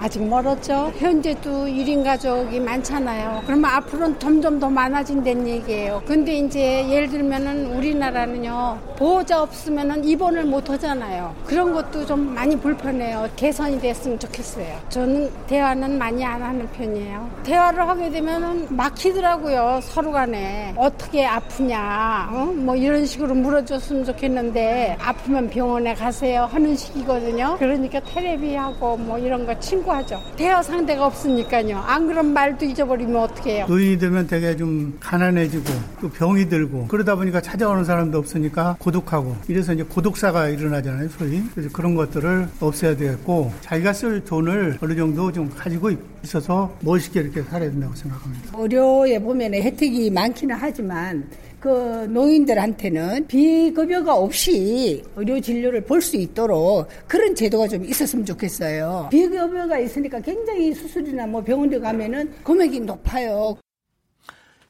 [0.00, 0.92] 아직 멀었죠.
[0.96, 3.42] 현재도 1인 가족이 많잖아요.
[3.46, 6.02] 그러면 앞으로는 점점 더 많아진다는 얘기예요.
[6.06, 8.78] 근데 이제 예를 들면은 우리나라는요.
[8.96, 11.34] 보호자 없으면은 입원을 못 하잖아요.
[11.44, 13.28] 그런 것도 좀 많이 불편해요.
[13.36, 14.78] 개선이 됐으면 좋겠어요.
[14.88, 17.30] 저는 대화는 많이 안 하는 편이에요.
[17.42, 19.80] 대화를 하게 되면은 막히더라고요.
[19.82, 20.74] 서로 간에.
[20.76, 22.28] 어떻게 아프냐.
[22.32, 22.52] 어?
[22.54, 27.56] 뭐 이런 식으로 물어줬으면 좋겠는데 아프면 병원에 가세요 하는 식이거든요.
[27.58, 30.22] 그러니까 테레비하고 뭐 이런 거 친구 하죠.
[30.36, 31.78] 대화 상대가 없으니까요.
[31.78, 33.66] 안 그런 말도 잊어버리면 어떡해요.
[33.66, 35.64] 노인이 되면 되게 좀 가난해지고
[36.00, 41.42] 또 병이 들고 그러다 보니까 찾아오는 사람도 없으니까 고독하고 이래서 이제 고독사가 일어나잖아요, 소위.
[41.54, 45.90] 그래서 그런 것들을 없애야 되겠고 자기가 쓸 돈을 어느 정도 좀 가지고
[46.24, 48.58] 있어서 멋있게 이렇게 살아야 된다고 생각합니다.
[48.58, 51.28] 의료에 보면 혜택이 많기는 하지만
[51.60, 59.08] 그 노인들한테는 비급여가 없이 의료 진료를 볼 수 있도록 그런 제도가 좀 있었으면 좋겠어요.
[59.10, 63.56] 비급여가 있으니까 굉장히 수술이나 뭐 병원에 가면은 금액이 높아요.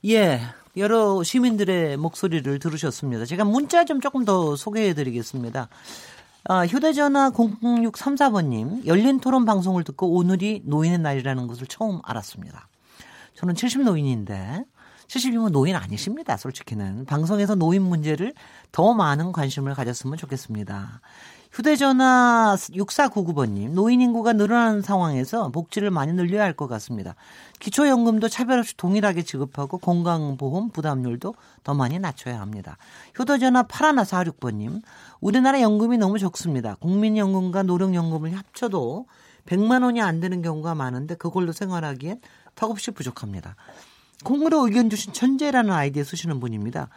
[0.07, 0.41] 예.
[0.77, 3.25] 여러 시민들의 목소리를 들으셨습니다.
[3.27, 5.69] 제가 문자 좀 조금 더 소개해 드리겠습니다.
[6.45, 12.69] 아, 휴대전화 0634번님, 열린 토론 방송을 듣고 오늘이 노인의 날이라는 것을 처음 알았습니다.
[13.35, 14.65] 저는 70 노인인데,
[15.09, 16.37] 70이면 노인 아니십니다.
[16.37, 17.07] 솔직히는.
[17.07, 18.35] 방송에서 노인 문제를
[18.73, 21.01] 더 많은 관심을 가졌으면 좋겠습니다.
[21.51, 27.15] 휴대전화 6499번님, 노인 인구가 늘어나는 상황에서 복지를 많이 늘려야 할 것 같습니다.
[27.59, 32.77] 기초연금도 차별 없이 동일하게 지급하고 건강보험 부담률도 더 많이 낮춰야 합니다.
[33.15, 34.83] 휴대전화 8146번님,
[35.21, 36.75] 우리나라 연금이 너무 적습니다.
[36.81, 39.07] 국민연금과 노령연금을 합쳐도
[39.47, 42.21] 100만 원이 안 되는 경우가 많은데 그걸로 생활하기엔
[42.57, 43.57] 턱없이 부족합니다.
[44.25, 46.89] 콩으로 의견 주신 천재라는 아이디어 쓰시는 분입니다.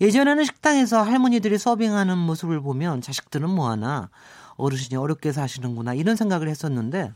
[0.00, 4.10] 예전에는 식당에서 할머니들이 서빙하는 모습을 보면 자식들은 뭐하나
[4.56, 7.12] 어르신이 어렵게 사시는구나 이런 생각을 했었는데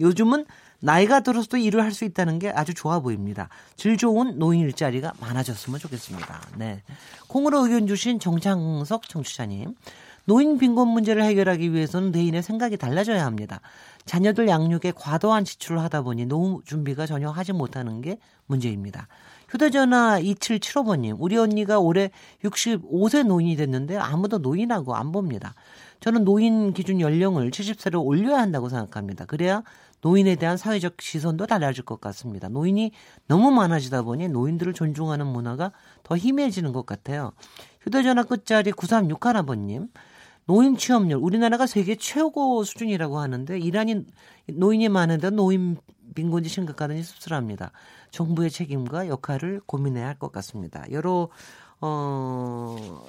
[0.00, 0.46] 요즘은
[0.80, 3.48] 나이가 들어서도 일을 할 수 있다는 게 아주 좋아 보입니다.
[3.76, 6.40] 질 좋은 노인 일자리가 많아졌으면 좋겠습니다.
[6.56, 6.82] 네.
[7.28, 9.74] 콩으로 의견 주신 정창석 청취자님.
[10.24, 13.60] 노인 빈곤 문제를 해결하기 위해서는 대인의 생각이 달라져야 합니다.
[14.04, 19.08] 자녀들 양육에 과도한 지출을 하다 보니 노후 준비가 전혀 하지 못하는 게 문제입니다.
[19.48, 22.10] 휴대전화 2775번님, 우리 언니가 올해
[22.44, 25.54] 65세 노인이 됐는데 아무도 노인하고 안 봅니다.
[25.98, 29.24] 저는 노인 기준 연령을 70세로 올려야 한다고 생각합니다.
[29.26, 29.62] 그래야
[30.02, 32.48] 노인에 대한 사회적 시선도 달라질 것 같습니다.
[32.48, 32.92] 노인이
[33.26, 37.32] 너무 많아지다 보니 노인들을 존중하는 문화가 더 희미해지는 것 같아요.
[37.82, 39.88] 휴대전화 끝자리 9361번님,
[40.50, 44.04] 노인 취업률 우리나라가 세계 최고 수준이라고 하는데 이란이
[44.48, 45.76] 노인이 많은데 노인
[46.16, 47.70] 빈곤이 심각하다니 씁쓸합니다.
[48.10, 50.84] 정부의 책임과 역할을 고민해야 할 것 같습니다.
[50.90, 51.28] 여러
[51.80, 53.06] 어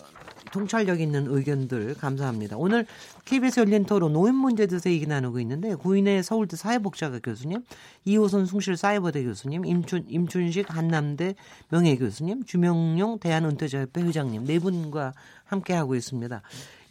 [0.52, 2.58] 통찰력 있는 의견들 감사합니다.
[2.58, 2.86] 오늘
[3.26, 7.64] KBS 열린 토론 노인 문제 대해서 얘기 나누고 있는데 구인의 서울대 사회복지학과 교수님,
[8.06, 11.36] 이호선 숭실 사이버대 교수님, 임춘 임춘식 한남대
[11.70, 15.14] 명예 교수님, 주명용 대한은퇴자협회 회장님 네 분과
[15.46, 16.42] 함께 하고 있습니다.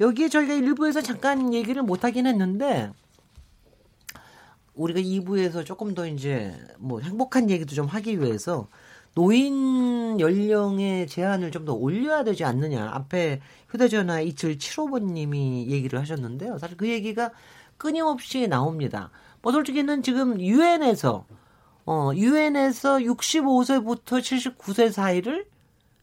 [0.01, 2.91] 여기에 저희가 일부에서 잠깐 얘기를 못 하긴 했는데
[4.75, 8.69] 우리가 2부에서 조금 더 이제 뭐 행복한 얘기도 좀 하기 위해서
[9.15, 12.91] 노인 연령의 제한을 좀 더 올려야 되지 않느냐.
[12.95, 13.41] 앞에
[13.71, 16.59] 휴대전화 2775번님이 얘기를 하셨는데요.
[16.59, 17.31] 사실 그 얘기가
[17.77, 19.11] 끊임없이 나옵니다.
[19.43, 21.27] 뭐 솔직히는 지금 유엔에서
[21.87, 25.47] 어 유엔에서 65세부터 79세 사이를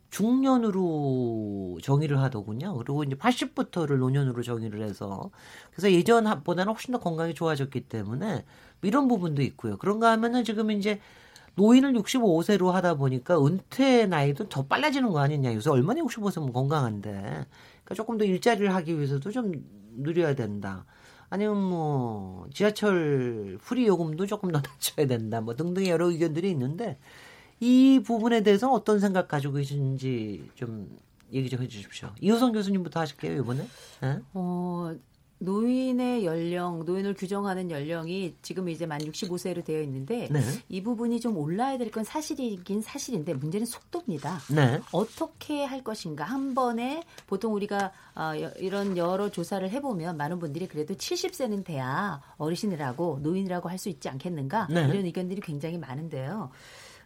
[0.09, 2.75] 중년으로 정의를 하더군요.
[2.77, 5.29] 그리고 이제 80부터를 노년으로 정의를 해서
[5.71, 8.45] 그래서 예전보다는 훨씬 더 건강이 좋아졌기 때문에
[8.83, 9.77] 이런 부분도 있고요.
[9.77, 10.99] 그런가 하면은 지금 이제
[11.57, 15.53] 노인을 65세로 하다 보니까 은퇴 나이도 더 빨라지는 거 아니냐.
[15.55, 17.11] 요새 얼마나 65세면 건강한데.
[17.11, 19.51] 그러니까 조금 더 일자리를 하기 위해서도 좀
[19.95, 20.85] 누려야 된다.
[21.29, 25.41] 아니면 뭐 지하철 free 요금도 조금 더 낮춰야 된다.
[25.41, 26.99] 뭐 등등의 여러 의견들이 있는데
[27.59, 30.87] 이 부분에 대해서 어떤 생각 가지고 계신지 좀
[31.33, 32.11] 얘기 좀 해주십시오.
[32.21, 33.67] 이호성 교수님부터 하실게요 이번에.
[34.01, 34.19] 네?
[34.35, 34.95] 어
[35.39, 40.39] 노인의 연령, 노인을 규정하는 연령이 지금 이제 만 65세로 되어 있는데 네.
[40.69, 44.39] 이 부분이 좀 올라야 될 건 사실이긴 사실인데 문제는 속도입니다.
[44.53, 44.79] 네.
[44.91, 50.93] 어떻게 할 것인가 한 번에 보통 우리가 어, 이런 여러 조사를 해보면 많은 분들이 그래도
[50.95, 54.87] 70세는 돼야 어르신이라고 노인이라고 할 수 있지 않겠는가 네.
[54.89, 56.49] 이런 의견들이 굉장히 많은데요.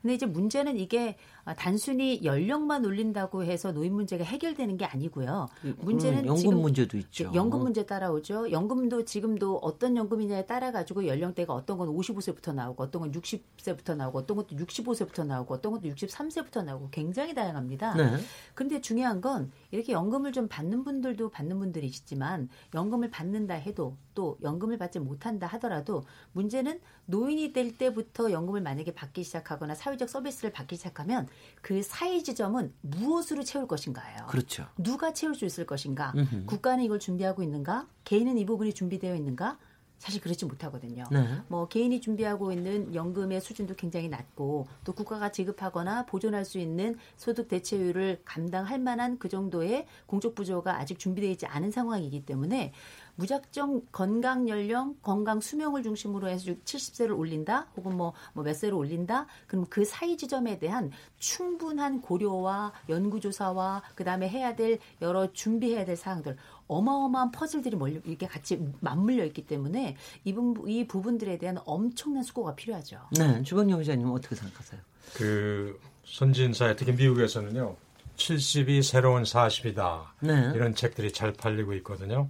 [0.01, 5.49] 근데 이제 문제는 이게 아, 단순히 연령만 올린다고 해서 노인 문제가 해결되는 게 아니고요.
[5.65, 7.31] 음, 문제는 연금 지금 문제도 있죠.
[7.33, 8.51] 연금 문제 따라오죠.
[8.51, 14.19] 연금도 지금도 어떤 연금이냐에 따라 가지고 연령대가 어떤 건 55세부터 나오고 어떤 건 60세부터 나오고
[14.19, 17.95] 어떤 것도 65세부터 나오고 어떤 것도 63세부터 나오고 굉장히 다양합니다.
[17.95, 18.17] 네.
[18.53, 24.37] 근데 중요한 건 이렇게 연금을 좀 받는 분들도 받는 분들이 있지만 연금을 받는다 해도 또
[24.43, 26.03] 연금을 받지 못한다 하더라도
[26.33, 31.27] 문제는 노인이 될 때부터 연금을 만약에 받기 시작하거나 사회적 서비스를 받기 시작하면
[31.61, 34.25] 그 사이 지점은 무엇으로 채울 것인가요?
[34.27, 34.67] 그렇죠.
[34.77, 36.13] 누가 채울 수 있을 것인가?
[36.15, 36.45] 음흠.
[36.45, 37.87] 국가는 이걸 준비하고 있는가?
[38.03, 39.57] 개인은 이 부분이 준비되어 있는가?
[40.01, 41.03] 사실 그렇지 못하거든요.
[41.11, 41.41] 네.
[41.47, 47.47] 뭐 개인이 준비하고 있는 연금의 수준도 굉장히 낮고 또 국가가 지급하거나 보존할 수 있는 소득
[47.47, 52.73] 대체율을 감당할 만한 그 정도의 공적 부조가 아직 준비되어 있지 않은 상황이기 때문에
[53.15, 59.65] 무작정 건강 연령, 건강 수명을 중심으로 해서 70세를 올린다, 혹은 뭐, 뭐몇 세를 올린다, 그럼
[59.69, 66.37] 그 사이 지점에 대한 충분한 고려와 연구조사와 그 다음에 해야 될 여러 준비해야 될 사항들,
[66.67, 72.55] 어마어마한 퍼즐들이 멀리 이렇게 같이 맞물려 있기 때문에 이, 부, 이 부분들에 대한 엄청난 수고가
[72.55, 72.99] 필요하죠.
[73.17, 74.79] 네, 주방용 기자님 어떻게 생각하세요?
[75.15, 77.75] 그 선진사회 특히 미국에서는요.
[78.15, 80.03] 70이 새로운 40이다.
[80.21, 80.51] 네.
[80.55, 82.29] 이런 책들이 잘 팔리고 있거든요.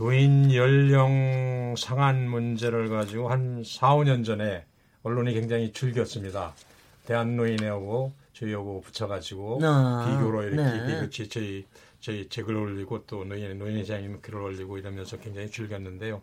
[0.00, 4.64] 노인 연령 상한 문제를 가지고 한 4, 5년 전에
[5.02, 6.54] 언론이 굉장히 즐겼습니다.
[7.04, 11.28] 대한노인회하고 저희하고 붙여가지고 아, 비교로 이렇게 네.
[11.28, 11.66] 저희
[12.00, 16.22] 저희 책을 올리고 또 노인 노인회장님 글을 올리고 이러면서 굉장히 즐겼는데요.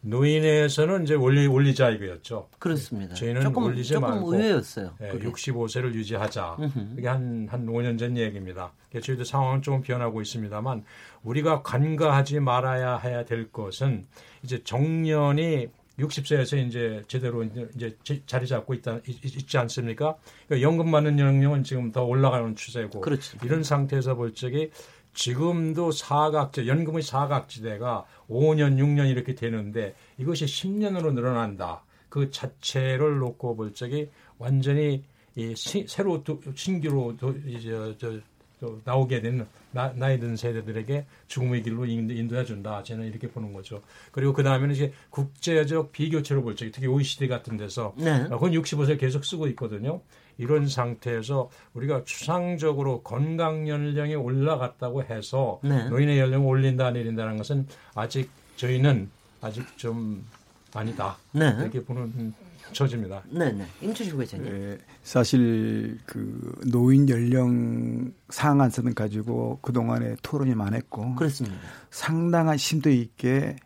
[0.00, 2.48] 노인회에서는 이제 올리 올리자 이거였죠.
[2.58, 3.14] 그렇습니다.
[3.14, 4.94] 저희는 조금, 올리지 조금 말고 의외였어요.
[5.00, 6.56] 네, 65세를 유지하자.
[6.96, 8.72] 이게 한한 한 5년 전 얘기입니다.
[8.92, 10.84] 저희도 상황은 조금 변하고 있습니다만
[11.22, 14.06] 우리가 간과하지 말아야 해야 될 것은
[14.42, 15.68] 이제 정년이
[15.98, 17.96] 60세에서 이제 제대로 이제
[18.26, 20.14] 자리 잡고 있다 있지 않습니까?
[20.46, 23.36] 그러니까 연금 받는 연령은 지금 더 올라가는 추세고 그렇죠.
[23.44, 24.70] 이런 상태에서 볼 적에
[25.14, 31.82] 지금도 사각지 연금의 사각지대가 5년, 6년 이렇게 되는데 이것이 10년으로 늘어난다.
[32.08, 38.18] 그 자체를 놓고 볼 적에 완전히 이 시, 새로 또 신규로 또 이제 저,
[38.60, 42.82] 또 나오게 되는 나, 나이 든 세대들에게 죽음의 길로 인도해 준다.
[42.82, 43.82] 저는 이렇게 보는 거죠.
[44.10, 48.24] 그리고 그 다음에는 이제 국제적 비교체로 볼 적에 특히 OECD 같은 데서 네.
[48.24, 50.00] 그건 65세 계속 쓰고 있거든요.
[50.38, 55.88] 이런 상태에서 우리가 추상적으로 건강 연령이 올라갔다고 해서 네.
[55.88, 60.24] 노인의 연령을 올린다 내린다는 것은 아직 저희는 아직 좀
[60.72, 61.16] 아니다.
[61.32, 61.54] 네.
[61.60, 62.32] 이렇게 보는
[62.72, 63.22] 처지입니다.
[63.30, 63.66] 네, 네.
[63.80, 64.50] 임철식 회장님.
[64.50, 71.56] 네, 사실 그 노인 연령 상한선을 가지고 그 동안에 토론이 많았고, 그렇습니다.
[71.90, 73.56] 상당한 심도 있게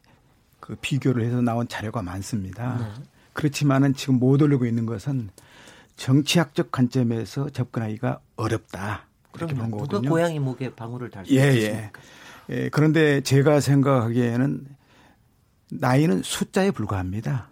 [0.60, 2.78] 그 비교를 해서 나온 자료가 많습니다.
[2.78, 3.04] 네.
[3.32, 5.30] 그렇지만은 지금 못 올리고 있는 것은
[5.96, 9.06] 정치학적 관점에서 접근하기가 어렵다.
[9.32, 10.08] 그렇게 보는 거거든요.
[10.08, 11.90] 고양이 목에 방울을 달수 예, 예.
[12.50, 12.68] 예.
[12.70, 14.66] 그런데 제가 생각하기에는
[15.70, 17.48] 나이는 숫자에 불과합니다.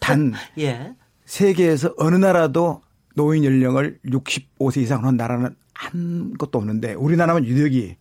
[0.00, 0.94] 단 예.
[1.24, 2.82] 세계에서 어느 나라도
[3.14, 7.96] 노인 연령을 65세 이상 하는 나라는 한 것도 없는데 우리나라만 유력이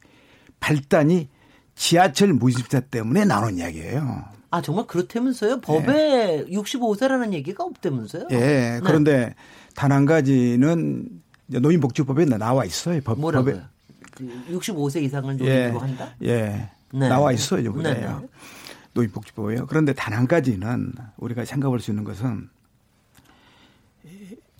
[0.59, 1.29] 발단이
[1.75, 4.25] 지하철 무집사 때문에 나온 이야기예요.
[4.55, 5.59] 아 정말 그렇다면서요?
[5.59, 6.45] 법에 네.
[6.49, 8.27] 65세라는 얘기가 없다면서요?
[8.31, 8.37] 예.
[8.37, 8.79] 네.
[8.83, 9.35] 그런데
[9.75, 11.09] 단 한 가지는
[11.47, 13.01] 노인복지법에 나와 있어요.
[13.03, 13.55] 법, 뭐라고요?
[14.17, 14.33] 법에.
[14.53, 15.69] 65세 이상을 노인으로 예.
[15.77, 16.15] 한다?
[16.23, 16.69] 예.
[16.93, 17.09] 네.
[17.09, 17.65] 나와 있어요.
[17.65, 18.19] 여기에요.
[18.21, 18.27] 네.
[18.93, 19.65] 노인복지법에요.
[19.67, 22.47] 그런데 단 한 가지는 우리가 생각할 수 있는 것은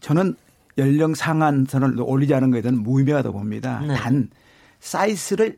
[0.02, 0.36] 저는
[0.78, 3.80] 연령 상한선을 올리지 않은 것에 대한 무의미하다고 봅니다.
[3.80, 3.96] 네.
[3.96, 4.30] 단
[4.82, 5.58] 사이즈를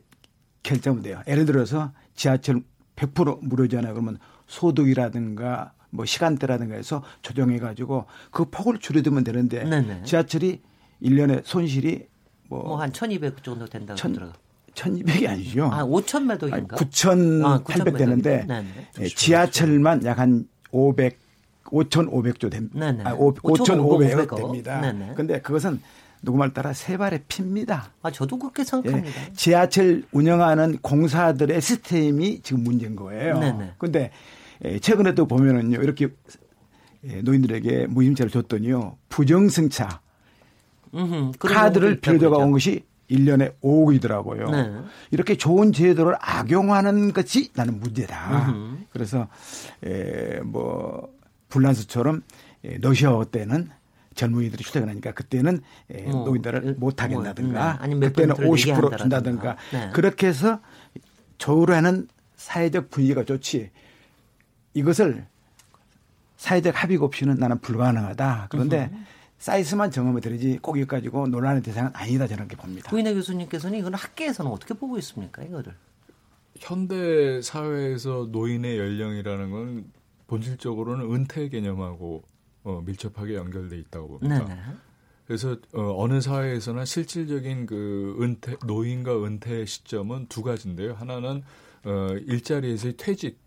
[0.62, 1.20] 결정하면 돼요.
[1.26, 2.62] 예를 들어서 지하철
[2.98, 3.94] 100% 무료잖아요.
[3.94, 10.02] 그러면 소득이라든가 뭐 시간대라든가 해서 조정해 가지고 그 폭을 줄여두면 되는데 네네.
[10.02, 10.60] 지하철이
[11.02, 12.06] 1년에 손실이
[12.48, 14.32] 뭐한 1200 정도 된다고 천,
[14.74, 15.70] 1200이 아니죠.
[15.72, 16.76] 아, 5천 매도인가?
[16.76, 18.46] 9,800 아, 되는데
[18.96, 21.18] 네, 지하철만 약 한 500,
[21.64, 22.86] 5,500조 됩니다.
[23.04, 24.80] 아, 5,500억 됩니다.
[24.80, 25.14] 네네.
[25.14, 25.80] 근데 그것은
[26.22, 27.92] 누구 말 따라 세 발의 핍니다.
[28.02, 29.08] 아, 저도 그렇게 생각합니다.
[29.08, 33.38] 예, 지하철 운영하는 공사들의 시스템이 지금 문제인 거예요.
[33.38, 33.74] 네네.
[33.78, 34.10] 근데
[34.64, 36.08] 예, 최근에도 보면은요, 이렇게
[37.04, 40.00] 예, 노인들에게 무임차를 줬더니요, 부정승차.
[40.94, 44.50] 음흠, 카드를 빌려줘가 온 것이 1년에 5억이더라고요.
[44.50, 44.82] 네.
[45.10, 48.48] 이렇게 좋은 제도를 악용하는 것이 나는 문제다.
[48.48, 48.86] 으흠.
[48.90, 49.28] 그래서
[49.84, 51.08] 에, 뭐
[51.48, 52.22] 불란스처럼
[52.80, 53.70] 러시아 때는
[54.18, 55.60] 젊은이들이 출퇴근 하니까 그때는
[56.06, 59.90] 어, 노인들을 못 하겠다든가 뭐, 음, 그때는 50% 준다든가 네.
[59.94, 60.60] 그렇게 해서
[61.38, 63.70] 조율하는 사회적 분위기가 좋지
[64.74, 65.24] 이것을
[66.36, 68.48] 사회적 합의 없이는 나는 불가능하다.
[68.50, 69.04] 그런데 으흠.
[69.38, 72.90] 사이즈만 정하면 되지 꼭 이거 가지고 논란의 대상은 아니다 저는 이렇게 봅니다.
[72.90, 75.74] 구인혜 교수님께서는 이건 학계에서는 어떻게 보고 있습니까 이거를?
[76.56, 79.84] 현대 사회에서 노인의 연령이라는 건
[80.26, 82.24] 본질적으로는 은퇴 개념하고
[82.64, 84.44] 어, 밀접하게 연결돼 있다고 봅니다.
[84.44, 84.60] 네네.
[85.26, 90.94] 그래서 어, 어느 사회에서나 실질적인 그 은퇴 노인과 은퇴 시점은 두 가지인데요.
[90.94, 91.42] 하나는
[91.84, 93.38] 어, 일자리에서의 퇴직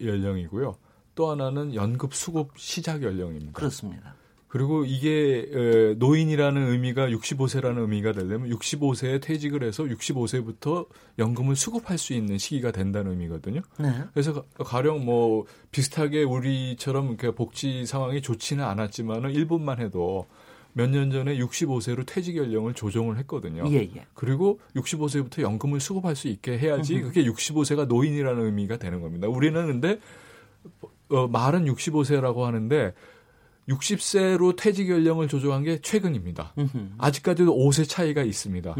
[0.00, 0.76] 연령이고요.
[1.14, 3.52] 또 하나는 연급 수급 시작 연령입니다.
[3.52, 4.14] 그렇습니다.
[4.50, 10.88] 그리고 이게 노인이라는 의미가 65세라는 의미가 되려면 65세에 퇴직을 해서 65세부터
[11.20, 13.60] 연금을 수급할 수 있는 시기가 된다는 의미거든요.
[13.78, 13.88] 네.
[14.12, 20.26] 그래서 가령 뭐 비슷하게 우리처럼 이렇게 복지 상황이 좋지는 않았지만은 일본만 해도
[20.72, 23.64] 몇 년 전에 65세로 퇴직 연령을 조정을 했거든요.
[23.70, 24.06] 예, 예.
[24.14, 29.28] 그리고 65세부터 연금을 수급할 수 있게 해야지 그게 65세가 노인이라는 의미가 되는 겁니다.
[29.28, 30.00] 우리는 근데
[31.08, 32.94] 어, 말은 65세라고 하는데
[33.70, 36.54] 60세로 퇴직 연령을 조정한 게 최근입니다.
[36.98, 38.74] 아직까지도 5세 차이가 있습니다.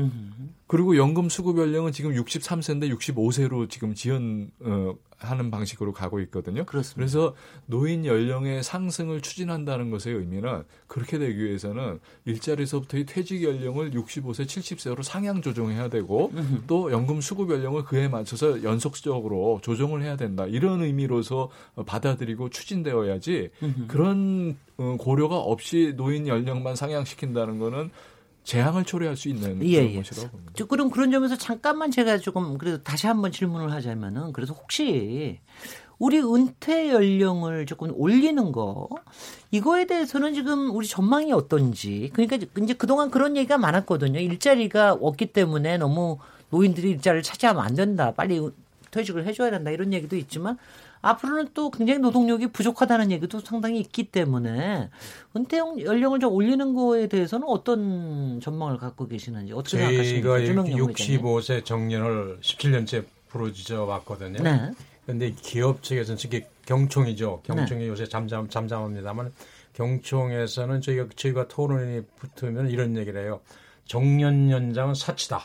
[0.67, 6.65] 그리고 연금 수급 연령은 지금 63세인데 65세로 지금 지연 어, 하는 방식으로 가고 있거든요.
[6.65, 6.97] 그렇습니다.
[6.97, 7.35] 그래서
[7.67, 15.43] 노인 연령의 상승을 추진한다는 것의 의미는 그렇게 되기 위해서는 일자리에서부터의 퇴직 연령을 65세, 70세로 상향
[15.43, 16.63] 조정해야 되고 음흠.
[16.67, 20.47] 또 연금 수급 연령을 그에 맞춰서 연속적으로 조정을 해야 된다.
[20.47, 21.51] 이런 의미로서
[21.87, 23.87] 받아들이고 추진되어야지 음흠.
[23.89, 27.91] 그런 어, 고려가 없이 노인 연령만 상향시킨다는 거는
[28.45, 29.97] 재앙을 초래할 수 있는 예, 예.
[29.97, 30.65] 것이라고 봅니다.
[30.67, 35.41] 그럼 그런 점에서 잠깐만 제가 조금 그래도 다시 한번 질문을 하자면은 그래서 혹시
[35.99, 38.89] 우리 은퇴 연령을 조금 올리는 거
[39.51, 44.19] 이거에 대해서는 지금 우리 전망이 어떤지 그러니까 이제 그동안 그런 얘기가 많았거든요.
[44.19, 46.19] 일자리가 없기 때문에 너무
[46.49, 48.13] 노인들이 일자리를 차지하면 안 된다.
[48.13, 48.41] 빨리
[48.91, 49.71] 퇴직을 해줘야 된다.
[49.71, 50.57] 이런 얘기도 있지만
[51.03, 54.91] 앞으로는 또 굉장히 노동력이 부족하다는 얘기도 상당히 있기 때문에
[55.37, 60.39] 은퇴 연령을 좀 올리는 거에 대해서는 어떤 전망을 갖고 계시는지 어떻게 생각하십니까?
[60.39, 64.43] 저희가 65세 정년을 17년째 부르짖어 왔거든요.
[64.43, 64.73] 네.
[65.05, 67.43] 그런데 기업 측에서는 특히 경총이죠.
[67.45, 67.89] 경총이 네.
[67.89, 69.33] 요새 잠잠 잠잠합니다만
[69.73, 73.41] 경총에서는 저희가 저희가 토론이 붙으면 이런 얘기를 해요.
[73.87, 75.43] 정년 연장은 사치다.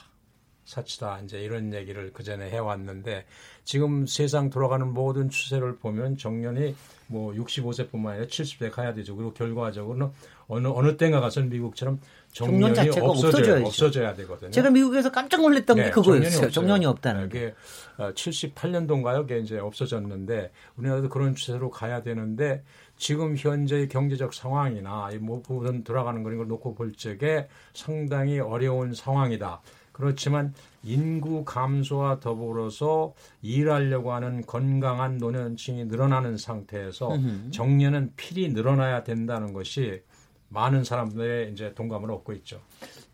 [0.65, 1.22] 사치다.
[1.24, 3.25] 이제 이런 얘기를 그 전에 해왔는데
[3.63, 6.75] 지금 세상 돌아가는 모든 추세를 보면 정년이
[7.07, 9.15] 뭐 65세뿐만 아니라 70세 가야 되죠.
[9.15, 10.10] 그리고 결과적으로는
[10.48, 12.00] 어느 어느 때가 가서는 미국처럼
[12.31, 14.51] 정년이 자체가 없어져야, 없어져야 되거든요.
[14.51, 16.50] 제가 미국에서 깜짝 놀랐던 네, 게 그거였어요.
[16.50, 17.53] 정년이 없다는 게.
[17.98, 19.22] 78년도인가요?
[19.22, 22.63] 그게 이제 없어졌는데 우리나라도 그런 추세로 가야 되는데
[22.98, 29.62] 지금 현재의 경제적 상황이나 뭐 부분 돌아가는 그런 걸 놓고 볼 적에 상당히 어려운 상황이다.
[29.95, 37.15] 그렇지만 인구 감소와 더불어서 일하려고 하는 건강한 노년층이 늘어나는 상태에서
[37.51, 40.01] 정년은 필히 늘어나야 된다는 것이
[40.49, 42.59] 많은 사람들의 이제 동감을 얻고 있죠.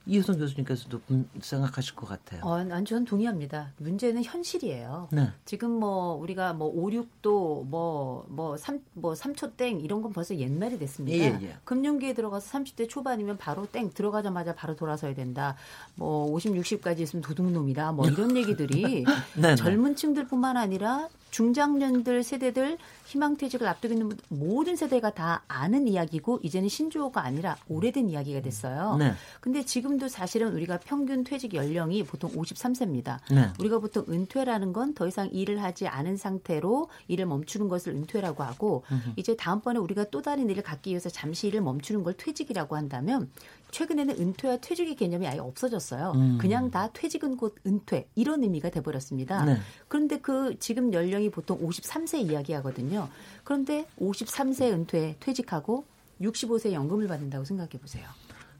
[0.07, 0.99] 이효선 교수님께서도
[1.41, 2.41] 생각하실 것 같아요.
[2.43, 3.71] 어, 난 저는 동의합니다.
[3.77, 5.09] 문제는 현실이에요.
[5.11, 5.29] 네.
[5.45, 10.35] 지금 뭐 우리가 뭐 5, 6도 뭐, 뭐 3, 뭐 3초 땡 이런 건 벌써
[10.35, 11.17] 옛날이 됐습니다.
[11.17, 11.55] 예, 예.
[11.65, 15.55] 금융기에 들어가서 30대 초반이면 바로 땡 들어가자마자 바로 돌아서야 된다.
[15.95, 17.91] 뭐 50, 60까지 있으면 도둑놈이다.
[17.91, 19.55] 뭐 이런 얘기들이 네, 네.
[19.55, 22.77] 젊은 층들뿐만 아니라 중장년들 세대들
[23.11, 28.95] 희망퇴직을 앞두고 있는 모든 세대가 다 아는 이야기고 이제는 신조어가 아니라 오래된 이야기가 됐어요.
[28.97, 29.13] 네.
[29.39, 33.19] 근데 지금도 사실은 우리가 평균 퇴직 연령이 보통 53세입니다.
[33.31, 33.49] 네.
[33.59, 38.83] 우리가 보통 은퇴라는 건 더 이상 일을 하지 않은 상태로 일을 멈추는 것을 은퇴라고 하고
[38.91, 39.13] 음흠.
[39.15, 43.29] 이제 다음번에 우리가 또 다른 일을 갖기 위해서 잠시 일을 멈추는 걸 퇴직이라고 한다면
[43.71, 46.13] 최근에는 은퇴와 퇴직의 개념이 아예 없어졌어요.
[46.15, 46.37] 음.
[46.39, 49.45] 그냥 다 퇴직은 곧 은퇴 이런 의미가 돼버렸습니다.
[49.45, 49.57] 네.
[49.87, 53.09] 그런데 그 지금 연령이 보통 53세 이야기하거든요.
[53.43, 55.85] 그런데 53세 은퇴 퇴직하고
[56.21, 58.07] 65세 연금을 받는다고 생각해 보세요.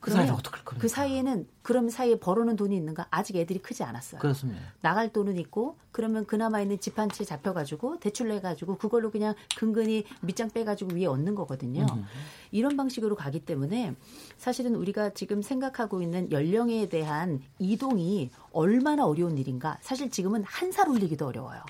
[0.01, 0.81] 그 사이에 어떡할 겁니까?
[0.81, 3.05] 그 사이에는 그럼 사이에 벌어놓은 돈이 있는가?
[3.11, 4.19] 아직 애들이 크지 않았어요.
[4.19, 4.59] 그렇습니다.
[4.81, 10.03] 나갈 돈은 있고 그러면 그나마 있는 집 한 채 잡혀가지고 대출 내가지고 그걸로 그냥 근근히
[10.21, 11.85] 밑장 빼가지고 위에 얻는 거거든요.
[11.89, 12.03] 음흠.
[12.51, 13.93] 이런 방식으로 가기 때문에
[14.37, 19.77] 사실은 우리가 지금 생각하고 있는 연령에 대한 이동이 얼마나 어려운 일인가?
[19.81, 21.61] 사실 지금은 한 살 올리기도 어려워요.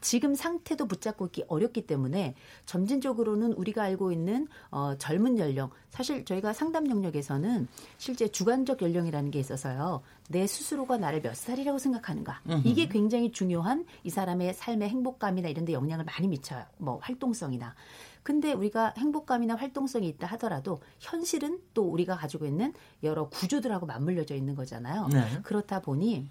[0.00, 2.34] 지금 상태도 붙잡고 있기 어렵기 때문에
[2.66, 7.66] 점진적으로는 우리가 알고 있는 어, 젊은 연령 사실 저희가 상담 영역에서는
[7.98, 10.02] 실제 주관적 연령이라는 게 있어서요.
[10.28, 15.72] 내 스스로가 나를 몇 살이라고 생각하는가 이게 굉장히 중요한 이 사람의 삶의 행복감이나 이런 데
[15.72, 16.64] 영향을 많이 미쳐요.
[16.78, 17.74] 뭐 활동성이나
[18.22, 22.74] 근데 우리가 행복감이나 활동성이 있다 하더라도 현실은 또 우리가 가지고 있는
[23.04, 25.06] 여러 구조들하고 맞물려져 있는 거잖아요.
[25.12, 25.40] 네.
[25.44, 26.28] 그렇다 보니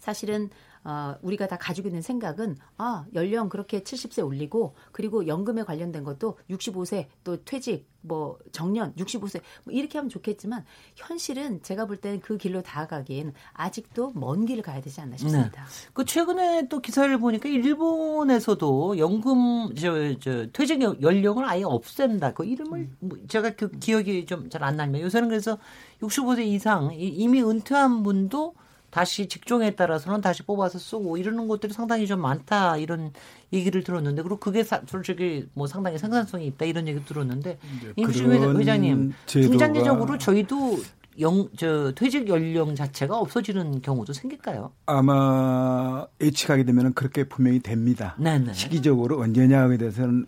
[0.00, 0.50] 사실은
[0.88, 6.38] 어, 우리가 다 가지고 있는 생각은 아 연령 그렇게 70세 올리고 그리고 연금에 관련된 것도
[6.48, 10.64] 65세 또 퇴직 뭐 정년 65세 뭐 이렇게 하면 좋겠지만
[10.94, 15.64] 현실은 제가 볼 때는 그 길로 다가가기엔 아직도 먼 길을 가야 되지 않나 싶습니다.
[15.64, 15.90] 네.
[15.92, 22.34] 그 최근에 또 기사를 보니까 일본에서도 연금 저, 저 퇴직 연령을 아예 없앤다.
[22.34, 22.96] 그 이름을 음.
[23.00, 25.58] 뭐 제가 그 기억이 좀 잘 안 나면 요새는 그래서
[26.00, 28.54] 65세 이상 이미 은퇴한 분도
[28.90, 33.12] 다시 직종에 따라서는 다시 뽑아서 쓰고 이러는 것들이 상당히 좀 많다 이런
[33.52, 37.58] 얘기를 들었는데 그리고 그게 사, 솔직히 뭐 상당히 생산성이 있다 이런 얘기 들었는데
[37.96, 40.78] 임수진 회장님 중장기적으로 저희도
[41.18, 44.72] 영, 저, 퇴직 연령 자체가 없어지는 경우도 생길까요?
[44.84, 48.14] 아마 예측하게 되면 그렇게 분명히 됩니다.
[48.18, 48.52] 네네.
[48.52, 50.26] 시기적으로 언제냐 하게 돼서는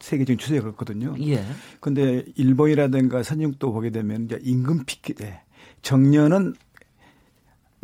[0.00, 1.14] 세계적인 추세가 그렇거든요.
[1.20, 1.44] 예.
[1.80, 5.42] 근데 일본이라든가 선진국도 보게 되면 이제 임금 피크 때
[5.82, 6.54] 정년은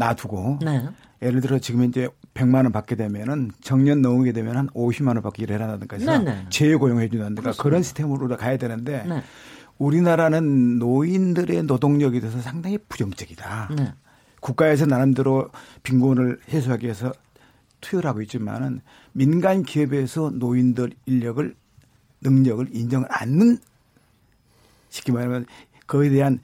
[0.02, 0.88] 놔두고 네.
[1.20, 5.42] 예를 들어 지금 이제 100만 원 받게 되면은 정년 넘게 되면 한 50만 원 받기
[5.42, 6.46] 일을 해라든가 해서 네, 네.
[6.50, 9.22] 재고용해 주는가 그런 시스템으로 가야 되는데 네.
[9.78, 13.70] 우리나라는 노인들의 노동력에 대해서 상당히 부정적이다.
[13.76, 13.92] 네.
[14.40, 15.50] 국가에서 나름대로
[15.84, 17.12] 빈곤을 해소하기 위해서
[17.80, 18.80] 투여를 하고 있지만은
[19.12, 21.54] 민간 기업에서 노인들 인력을
[22.20, 23.58] 능력을 인정을 않는
[24.88, 25.46] 쉽게 말하면
[25.86, 26.40] 그에 대한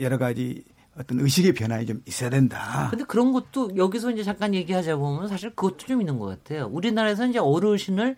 [0.00, 0.64] 여러 가지
[0.98, 2.88] 어떤 의식의 변화가 좀 있어야 된다.
[2.90, 6.68] 근데 그런 것도 여기서 이제 잠깐 얘기하자 보면 사실 그것도 좀 있는 것 같아요.
[6.72, 8.16] 우리나라에서 이제 어르신을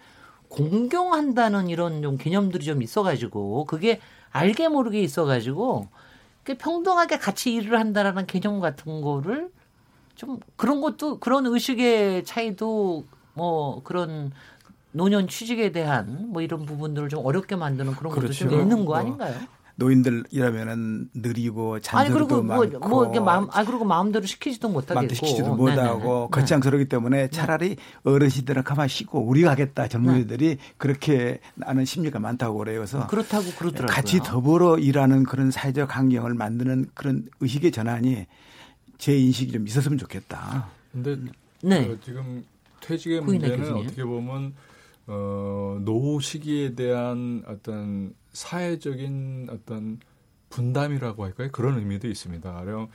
[0.49, 5.89] 공경한다는 이런 좀 개념들이 좀 있어가지고 그게 알게 모르게 있어가지고
[6.45, 9.51] 평등하게 같이 일을 한다라는 개념 같은 거를
[10.15, 13.05] 좀 그런 것도 그런 의식의 차이도
[13.35, 14.33] 뭐 그런
[14.93, 18.49] 노년 취직에 대한 뭐 이런 부분들을 좀 어렵게 만드는 그런 것도 그렇죠.
[18.49, 19.39] 좀 있는 거뭐 아닌가요?
[19.79, 25.55] 노인들이라면은 느리고 잔소리도 뭐, 많고 뭐 이게 마음 아 그리고 마음대로 시키지도 못하겠고 마음대로 시키지도
[25.55, 30.59] 못하고 거창스럽기 때문에 차라리 어르신들은 가만히 쉬고 우리가 하겠다 젊은이들이 네.
[30.79, 32.81] 그렇게 나는 심리가 많다고 그래요.
[32.81, 33.95] 그래서 그렇다고 그러더라고요.
[33.95, 38.27] 같이 더불어 일하는 그런 사회적 환경을 만드는 그런 의식의 전환이
[38.99, 40.69] 제 인식이 좀 있었으면 좋겠다.
[40.91, 41.17] 근데
[41.63, 41.89] 네.
[41.89, 42.45] 어, 지금
[42.81, 43.87] 퇴직의 문제는 교수님.
[43.87, 44.55] 어떻게 보면
[45.07, 49.99] 어, 노후 시기에 대한 어떤 사회적인 어떤
[50.49, 51.49] 분담이라고 할까요?
[51.53, 52.53] 그런 의미도 있습니다.
[52.53, 52.89] 가령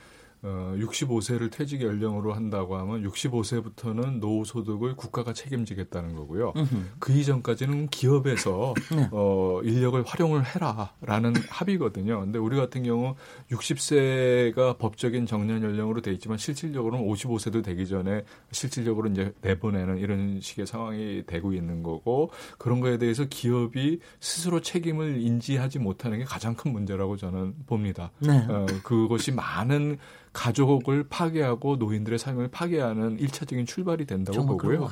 [0.46, 6.52] 어, 65세를 퇴직 연령으로 한다고 하면 65세부터는 노후 소득을 국가가 책임지겠다는 거고요.
[6.54, 6.90] 으흠.
[6.98, 9.08] 그 이전까지는 기업에서 네.
[9.10, 12.20] 어, 인력을 활용을 해라라는 합의거든요.
[12.20, 13.14] 근데 우리 같은 경우
[13.50, 20.66] 60세가 법적인 정년 연령으로 돼 있지만 실질적으로는 55세도 되기 전에 실질적으로 이제 내보내는 이런 식의
[20.66, 26.72] 상황이 되고 있는 거고 그런 거에 대해서 기업이 스스로 책임을 인지하지 못하는 게 가장 큰
[26.72, 28.10] 문제라고 저는 봅니다.
[28.18, 28.44] 네.
[28.46, 29.96] 어, 그것이 많은
[30.34, 34.90] 가족을 파괴하고 노인들의 삶을 파괴하는 일차적인 출발이 된다고 보고요.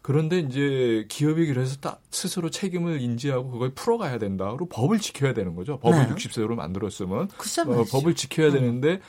[0.00, 4.46] 그런데 이제 기업이 그래서 딱 스스로 책임을 인지하고 그걸 풀어가야 된다.
[4.46, 5.78] 그리고 법을 지켜야 되는 거죠.
[5.78, 6.14] 법을 네.
[6.14, 8.52] 60세로 만들었으면 어, 법을 지켜야 음.
[8.52, 9.00] 되는데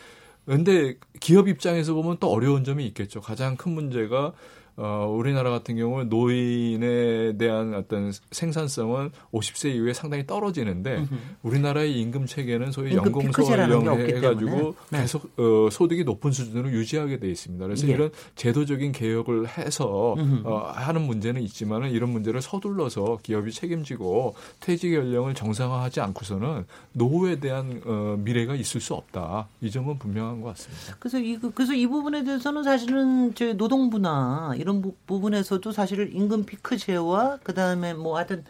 [0.45, 3.21] 근데 기업 입장에서 보면 또 어려운 점이 있겠죠.
[3.21, 4.33] 가장 큰 문제가
[4.75, 11.15] 어, 우리나라 같은 경우는 노인에 대한 어떤 생산성은 50세 이후에 상당히 떨어지는데 음흠.
[11.43, 15.01] 우리나라의 임금 체계는 소위 연공소활령 해 가지고 네.
[15.01, 17.65] 계속 어, 소득이 높은 수준으로 유지하게 돼 있습니다.
[17.65, 17.91] 그래서 예.
[17.91, 25.35] 이런 제도적인 개혁을 해서 어, 하는 문제는 있지만은 이런 문제를 서둘러서 기업이 책임지고 퇴직 연령을
[25.35, 29.47] 정상화하지 않고서는 노후에 대한 어, 미래가 있을 수 없다.
[29.61, 30.95] 이 점은 분명한 것 같습니다.
[30.99, 37.39] 그래서 이 그래서 이 부분에 대해서는 사실은 저 노동부나 이런 부, 분에서도 사실 임금 피크제와
[37.43, 38.43] 그다음에 뭐 하여튼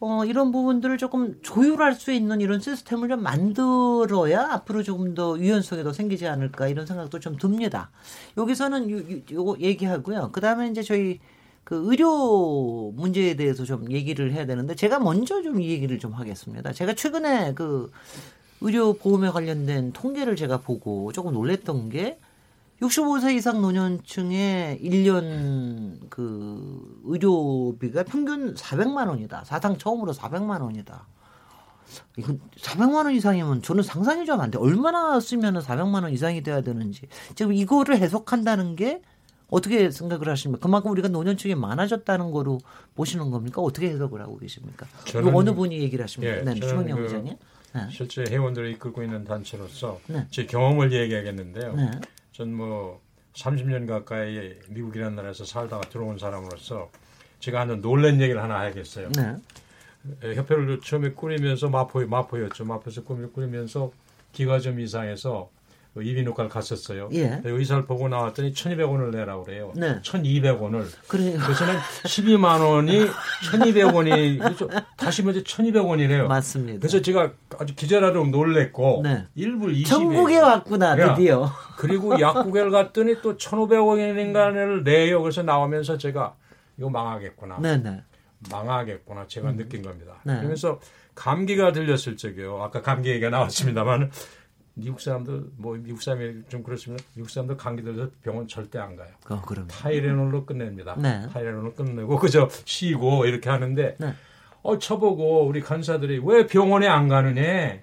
[0.00, 5.82] 어, 이런 부분들을 조금 조율할 수 있는 이런 시스템을 좀 만들어야 앞으로 조금 더 유연성이
[5.82, 7.90] 더 생기지 않을까 이런 생각도 좀 듭니다.
[8.36, 10.30] 여기서는 요, 요, 요거 얘기하고요.
[10.32, 11.18] 그 다음에 이제 저희
[11.64, 16.72] 그 의료 문제에 대해서 좀 얘기를 해야 되는데 제가 먼저 좀 이 얘기를 좀 하겠습니다.
[16.72, 17.90] 제가 최근에 그
[18.60, 22.18] 의료 보험에 관련된 통계를 제가 보고 조금 놀랬던 게
[22.80, 29.42] 65세 이상 노년층의 1년 그 의료비가 평균 400만 원이다.
[29.44, 31.06] 사상 처음으로 400만 원이다.
[32.16, 34.58] 이건 400만 원 이상이면 저는 상상이 좀 안 돼.
[34.58, 37.08] 얼마나 쓰면 400만 원 이상이 돼야 되는지.
[37.34, 39.02] 지금 이거를 해석한다는 게
[39.50, 40.62] 어떻게 생각을 하십니까?
[40.62, 42.58] 그만큼 우리가 노년층이 많아졌다는 거로
[42.94, 43.62] 보시는 겁니까?
[43.62, 44.86] 어떻게 해석을 하고 계십니까?
[45.06, 46.36] 저는, 어느 분이 얘기를 하십니까?
[46.36, 47.34] 예, 네, 추명영 그 회장님.
[47.74, 47.80] 네.
[47.90, 50.26] 실제 회원들을 이끌고 있는 단체로서 네.
[50.30, 51.74] 제 경험을 얘기하겠는데요.
[51.74, 51.90] 네.
[52.38, 53.00] 전 뭐
[53.34, 56.90] 30년 가까이 미국이라는 나라에서 살다가 들어온 사람으로서
[57.40, 59.10] 제가 하는 놀란 얘기를 하나 해야겠어요.
[59.12, 59.36] 네.
[60.34, 62.64] 협회를 처음에 꾸리면서 마포 마포였죠.
[62.64, 63.92] 마포에서 꾸리면서
[64.32, 65.57] 기가 좀 이상해서 그
[66.02, 67.08] 이비인후과를 갔었어요.
[67.12, 67.40] 예.
[67.44, 69.72] 의사를 보고 나왔더니 1,200원을 내라고 그래요.
[69.76, 70.00] 네.
[70.02, 70.86] 1,200원을.
[71.06, 71.32] 그래.
[71.32, 73.06] 그래서는 12만 원이
[73.52, 76.26] 1,200원이 다시 먼저 1,200원이래요.
[76.26, 76.80] 맞습니다.
[76.80, 79.26] 그래서 제가 아주 기절하도록 놀랬고 네.
[79.36, 79.86] 1불 20원.
[79.86, 81.50] 전국에 왔구나 드디어.
[81.76, 85.22] 그리고 약국에 갔더니 또 1,500원인가를 내요.
[85.22, 86.34] 그래서 나오면서 제가
[86.78, 87.58] 이거 망하겠구나.
[87.60, 87.90] 네네.
[87.90, 88.02] 네.
[88.50, 89.26] 망하겠구나.
[89.26, 89.56] 제가 음.
[89.56, 90.14] 느낀 겁니다.
[90.24, 90.36] 네.
[90.36, 90.80] 그러면서
[91.14, 92.62] 감기가 들렸을 적이요.
[92.62, 94.10] 아까 감기 얘기가 나왔습니다만
[94.78, 99.08] 미국 사람들 뭐 미국 사람이 좀 그렇지만 미국 사람들 감기 들어서 병원 절대 안 가요.
[99.28, 100.96] 어, 그럼 타이레놀로 끝냅니다.
[100.96, 101.26] 네.
[101.32, 104.14] 타이레놀로 끝내고 그저 쉬고 이렇게 하는데 네.
[104.62, 107.78] 어 쳐보고 우리 간사들이 왜 병원에 안 가느냐?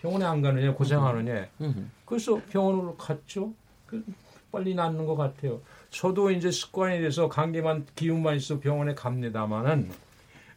[0.00, 1.46] 병원에 안 가느냐 고생하느냐?
[1.60, 1.90] 음.
[2.04, 3.52] 그래서 병원으로 갔죠.
[3.86, 4.04] 그
[4.52, 5.60] 빨리 낫는 것 같아요.
[5.90, 9.90] 저도 이제 습관이 돼서 감기만 기운만 있어 병원에 갑니다만은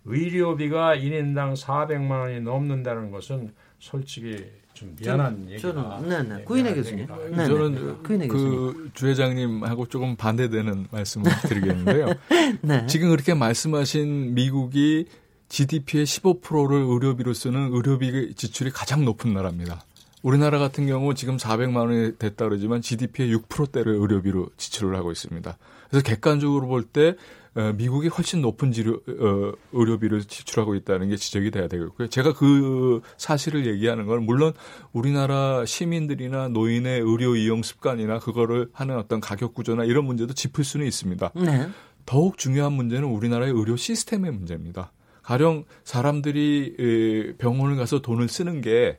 [0.06, 5.74] 의료비가 1인당 400만 원이 넘는다는 것은 솔직히 좀 미안한 저, 얘기가.
[5.74, 7.08] 저는 네네 네, 구인혜 교수님.
[7.32, 7.48] 네네.
[7.48, 12.14] 저는 그주 회장님하고 조금 반대되는 말씀을 드리겠는데요.
[12.62, 12.88] 네.
[12.88, 15.06] 지금 그렇게 말씀하신 미국이
[15.50, 19.82] GDP의 15%를 의료비로 쓰는 의료비 지출이 가장 높은 나라입니다.
[20.22, 25.58] 우리나라 같은 경우 지금 400만 원이 됐다 그러지만 GDP의 6%대를 의료비로 지출을 하고 있습니다.
[25.90, 27.16] 그래서 객관적으로 볼때
[27.56, 32.08] 어, 미국이 훨씬 높은 지료, 어, 의료비를 지출하고 있다는 게 지적이 돼야 되겠고요.
[32.08, 34.54] 제가 그 사실을 얘기하는 건 물론
[34.94, 40.86] 우리나라 시민들이나 노인의 의료 이용 습관이나 그거를 하는 어떤 가격 구조나 이런 문제도 짚을 수는
[40.86, 41.32] 있습니다.
[41.36, 41.68] 네.
[42.06, 44.92] 더욱 중요한 문제는 우리나라의 의료 시스템의 문제입니다.
[45.24, 48.98] 가령 사람들이 병원을 가서 돈을 쓰는 게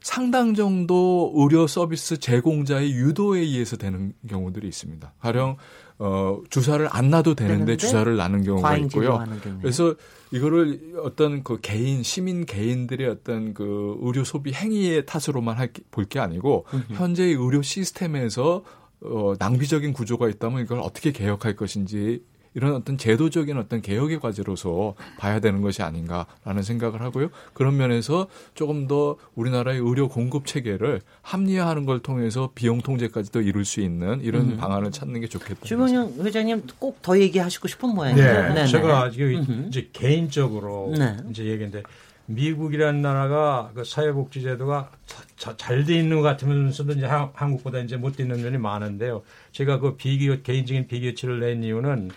[0.00, 5.14] 상당 정도 의료 서비스 제공자의 유도에 의해서 되는 경우들이 있습니다.
[5.18, 5.56] 가령
[5.98, 9.24] 어, 주사를 안 놔도 되는데, 되는데 주사를 놔는 경우가 있고요.
[9.60, 9.94] 그래서
[10.32, 16.66] 이거를 어떤 그 개인 시민 개인들의 어떤 그 의료 소비 행위의 탓으로만 볼 게 아니고
[16.74, 16.92] 음흠.
[16.94, 18.64] 현재의 의료 시스템에서
[19.02, 22.22] 어, 낭비적인 구조가 있다면 이걸 어떻게 개혁할 것인지
[22.54, 27.28] 이런 어떤 제도적인 어떤 개혁의 과제로서 봐야 되는 것이 아닌가라는 생각을 하고요.
[27.52, 33.80] 그런 면에서 조금 더 우리나라의 의료 공급 체계를 합리화하는 걸 통해서 비용 통제까지도 이룰 수
[33.80, 34.56] 있는 이런 음.
[34.56, 35.60] 방안을 찾는 게 좋겠다.
[35.64, 38.32] 주병영 회장님 꼭 더 얘기하시고 싶은 모양이에요.
[38.32, 38.66] 네, 네, 네.
[38.66, 41.16] 제가 지금 이제 개인적으로 네.
[41.30, 41.82] 이제 얘기인데
[42.26, 44.90] 미국이라는 나라가 그 사회복지제도가
[45.36, 49.22] 잘 돼 있는 것 같으면서도 이제 한국보다 이제 못 돼 있는 면이 많은데요.
[49.52, 52.10] 제가 그 비교 개인적인 비교치를 낸 이유는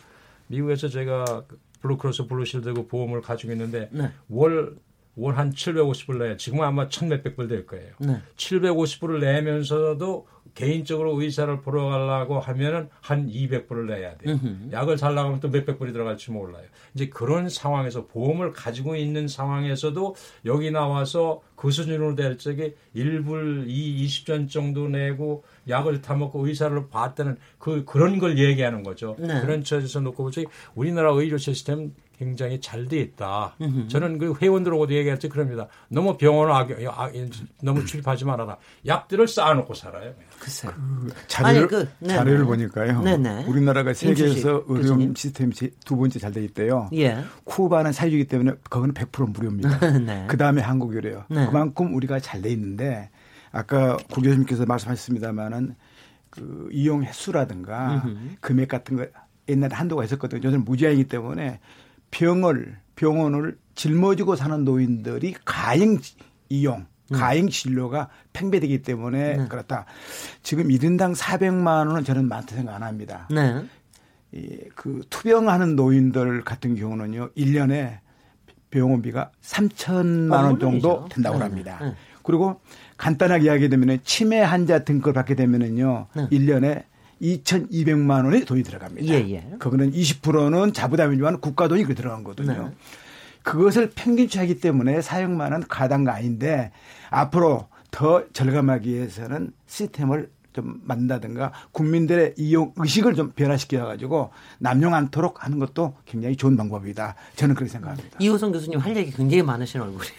[0.48, 1.44] 미국에서 제가
[1.82, 4.12] Blue Cross Blue Shield 보험을 가지고 있는데 네.
[4.30, 4.78] 월
[5.18, 6.38] 월 한 750불 내요.
[6.38, 7.92] 지금은 아마 1,몇백 불 될 거예요.
[8.00, 8.22] 네.
[8.38, 14.34] 750불을 내면서도 개인적으로 의사를 보러 가려고 하면은 한 200불을 내야 돼요.
[14.34, 14.70] 으흠.
[14.72, 16.66] 약을 살라고 하면 또 몇백 불이 들어갈지 몰라요.
[16.96, 24.06] 이제 그런 상황에서 보험을 가지고 있는 상황에서도 여기 나와서 그 수준으로 될 적에 1불 2,
[24.08, 29.16] 20전 정도 내고 약을 타먹고 의사를 봤다는 그, 그런 걸 얘기하는 거죠.
[29.20, 29.40] 네.
[29.42, 33.56] 그런 처지에서 놓고 보지 우리나라 의료 시스템 굉장히 잘 돼 있다.
[33.62, 33.88] 음흠.
[33.90, 35.68] 저는 그 회원들하고도 얘기했지 그럽니다.
[35.90, 37.12] 너무 병원을 악, 악,
[37.62, 38.58] 너무 출입하지 말아라.
[38.86, 40.14] 약들을 쌓아놓고 살아요.
[40.40, 40.72] 글쎄요.
[40.76, 42.46] 그 자료를, 그, 네, 자료를 네.
[42.46, 43.02] 보니까요.
[43.02, 43.46] 네네.
[43.46, 45.54] 우리나라가 세계에서 의료 시스템이
[45.86, 46.90] 두 번째 잘 돼 있대요.
[46.94, 47.24] 예.
[47.44, 49.80] 쿠바는 사회주기 때문에 거기는 100% 무료입니다.
[50.00, 50.26] 네.
[50.28, 51.26] 그 다음에 한국이래요.
[51.30, 51.46] 네.
[51.46, 53.10] 그만큼 우리가 잘 돼 있는데
[53.52, 55.76] 아까 구 교수님께서 말씀하셨습니다마는
[56.30, 58.18] 그 이용 횟수라든가 음흠.
[58.40, 59.06] 금액 같은 거
[59.50, 60.42] 옛날에 한도가 있었거든요.
[60.44, 61.60] 요즘 무제한이기 때문에
[62.12, 66.00] 병을 병원을 짊어지고 사는 노인들이 가행
[66.50, 67.18] 이용 음.
[67.18, 69.48] 가행 진료가 팽배되기 때문에 네.
[69.48, 69.86] 그렇다.
[70.44, 73.28] 지금 1인당 400만 원은 저는 많다 생각 안 합니다.
[73.32, 73.64] 네.
[74.32, 77.30] 이, 그 투병하는 노인들 같은 경우는요.
[77.38, 78.00] 1년에
[78.70, 81.44] 병원비가 3천만 원 정도 된다고 네.
[81.44, 81.80] 합니다.
[81.82, 81.94] 네.
[82.24, 82.60] 그리고
[82.98, 86.08] 간단하게 이야기되면 치매 환자 등급을 받게 되면은요.
[86.14, 86.28] 네.
[86.30, 86.84] 1년에
[87.22, 89.08] 2,200만 원의 돈이 들어갑니다.
[89.14, 89.44] 예, 예.
[89.60, 92.70] 그거는 20%는 자부담이지만 국가 돈이 그 들어간 거거든요.
[92.70, 92.76] 네.
[93.44, 96.72] 그것을 평균치 하기 때문에 사용만은 가당가 아닌데
[97.10, 105.46] 앞으로 더 절감하기 위해서는 시스템을 좀 만든다든가 국민들의 이용 의식을 좀 변화시켜 가지고 남용 않도록
[105.46, 107.14] 하는 것도 굉장히 좋은 방법이다.
[107.36, 108.18] 저는 그렇게 생각합니다.
[108.20, 110.14] 이호성 교수님 할 얘기 굉장히 많으신 얼굴이에요.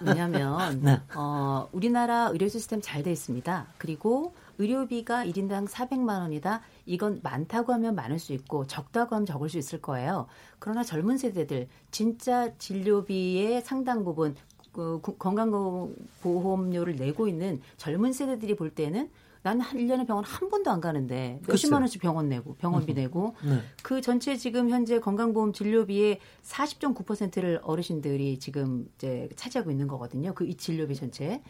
[0.00, 1.00] 왜냐하면 네.
[1.14, 3.66] 어, 우리나라 의료 시스템 잘 돼 있습니다.
[3.78, 6.60] 그리고 의료비가 1인당 400만 원이다.
[6.84, 10.26] 이건 많다고 하면 많을 수 있고 적다고 하면 적을 수 있을 거예요.
[10.58, 14.34] 그러나 젊은 세대들 진짜 진료비의 상당 부분
[14.72, 19.10] 그 건강보험료를 내고 있는 젊은 세대들이 볼 때는
[19.46, 23.60] 나는 한 1년에 병원 한 번도 안 가는데 몇십만 원씩 병원 내고 병원비 내고 네.
[23.80, 30.34] 그 전체 지금 현재 건강보험 진료비의 40.9%를 어르신들이 지금 이제 차지하고 있는 거거든요.
[30.34, 31.42] 그 이 진료비 전체.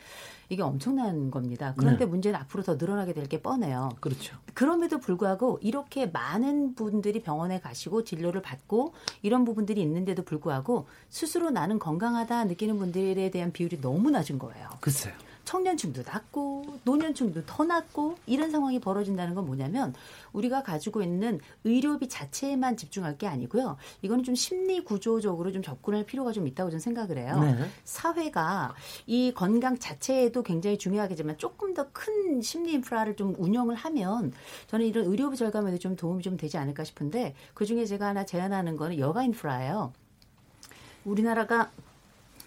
[0.48, 1.74] 이게 엄청난 겁니다.
[1.76, 2.06] 그런데 네.
[2.06, 3.88] 문제는 앞으로 더 늘어나게 될 게 뻔해요.
[4.00, 4.36] 그렇죠.
[4.54, 11.78] 그럼에도 불구하고 이렇게 많은 분들이 병원에 가시고 진료를 받고 이런 부분들이 있는데도 불구하고 스스로 나는
[11.80, 14.68] 건강하다 느끼는 분들에 대한 비율이 너무 낮은 거예요.
[14.80, 15.14] 글쎄요.
[15.46, 19.94] 청년층도 낮고 노년층도 더 낮고 이런 상황이 벌어진다는 건 뭐냐면
[20.32, 23.76] 우리가 가지고 있는 의료비 자체에만 집중할 게 아니고요.
[24.02, 27.40] 이거는 좀 심리 구조적으로 좀 접근할 필요가 좀 있다고 저는 생각을 해요.
[27.40, 27.70] 네.
[27.84, 28.74] 사회가
[29.06, 34.32] 이 건강 자체에도 굉장히 중요하겠지만 조금 더 큰 심리 인프라를 좀 운영을 하면
[34.66, 38.98] 저는 이런 의료비 절감에도 좀 도움이 좀 되지 않을까 싶은데 그중에 제가 하나 제안하는 거는
[38.98, 39.92] 여가 인프라예요.
[41.04, 41.70] 우리나라가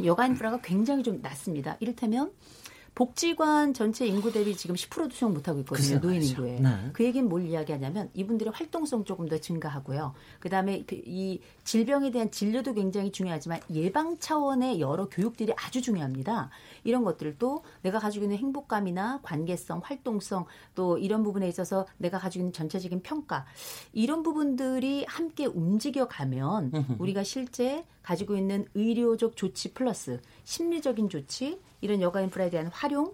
[0.03, 1.77] 여가 인프라가 굉장히 좀 낮습니다.
[1.79, 2.31] 이를테면
[2.99, 6.01] 복지관 전체 인구 대비 지금 10%도 수용 못하고 있거든요.
[6.01, 6.59] 노인 인구에.
[6.59, 6.89] 네.
[6.91, 10.13] 그 얘기는 뭘 이야기하냐면 이분들의 활동성 조금 더 증가하고요.
[10.41, 16.49] 그다음에 이 질병에 대한 진료도 굉장히 중요하지만 예방 차원의 여러 교육들이 아주 중요합니다.
[16.83, 22.51] 이런 것들도 내가 가지고 있는 행복감이나 관계성, 활동성 또 이런 부분에 있어서 내가 가지고 있는
[22.51, 23.45] 전체적인 평가
[23.93, 32.01] 이런 부분들이 함께 움직여 가면 우리가 실제 가지고 있는 의료적 조치 플러스 심리적인 조치 이런
[32.01, 33.13] 여가 인프라에 대한 활용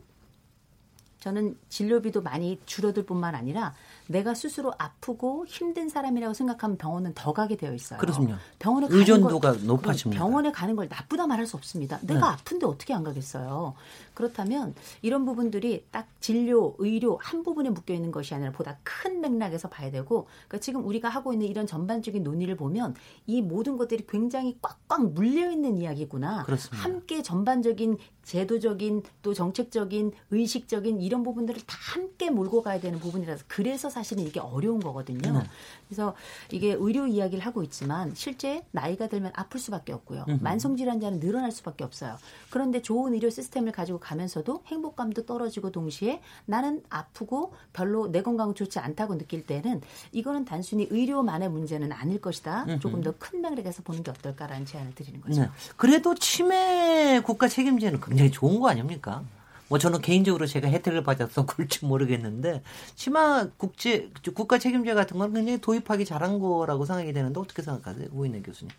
[1.26, 3.74] 저는 진료비도 많이 줄어들 뿐만 아니라
[4.06, 7.98] 내가 스스로 아프고 힘든 사람이라고 생각하면 병원은 더 가게 되어 있어요.
[7.98, 8.38] 그렇군요.
[8.60, 10.24] 병원에 의존도가 걸, 높아집니다.
[10.24, 11.98] 병원에 가는 걸 나쁘다 말할 수 없습니다.
[12.04, 12.26] 내가 네.
[12.28, 13.74] 아픈데 어떻게 안 가겠어요.
[14.16, 14.74] 그렇다면
[15.04, 19.92] 이런 부분들이 딱 진료, 의료 한 부분에 묶여 있는 것이 아니라 보다 큰 맥락에서 봐야
[19.92, 22.96] 되고 그러니까 지금 우리가 하고 있는 이런 전반적인 논의를 보면
[23.28, 26.44] 이 모든 것들이 굉장히 꽉꽉 물려 있는 이야기구나.
[26.44, 26.84] 그렇습니다.
[26.84, 33.90] 함께 전반적인 제도적인 또 정책적인 의식적인 이런 부분들을 다 함께 몰고 가야 되는 부분이라서 그래서
[33.90, 35.32] 사실은 이게 어려운 거거든요.
[35.32, 35.44] 네.
[35.88, 36.16] 그래서
[36.52, 40.26] 이게 의료 이야기를 하고 있지만 실제 나이가 들면 아플 수밖에 없고요.
[40.42, 42.18] 만성 질환자는 늘어날 수밖에 없어요.
[42.50, 48.78] 그런데 좋은 의료 시스템을 가지고 가면서도 행복감도 떨어지고 동시에 나는 아프고 별로 내 건강은 좋지
[48.80, 52.66] 않다고 느낄 때는 이거는 단순히 의료만의 문제는 아닐 것이다.
[52.80, 55.42] 조금 더 큰 맥락에서 보는 게 어떨까라는 제안을 드리는 거죠.
[55.42, 55.50] 네.
[55.78, 59.24] 그래도 치매 국가 책임제는 굉장히 좋은 거 아닙니까?
[59.68, 62.62] 뭐 저는 개인적으로 제가 혜택을 받아서 그럴지 모르겠는데
[62.94, 68.42] 치마 국제 국가 책임제 같은 건 굉장히 도입하기 잘한 거라고 생각이 되는데 어떻게 생각하세요, 우인혜
[68.42, 68.72] 교수님?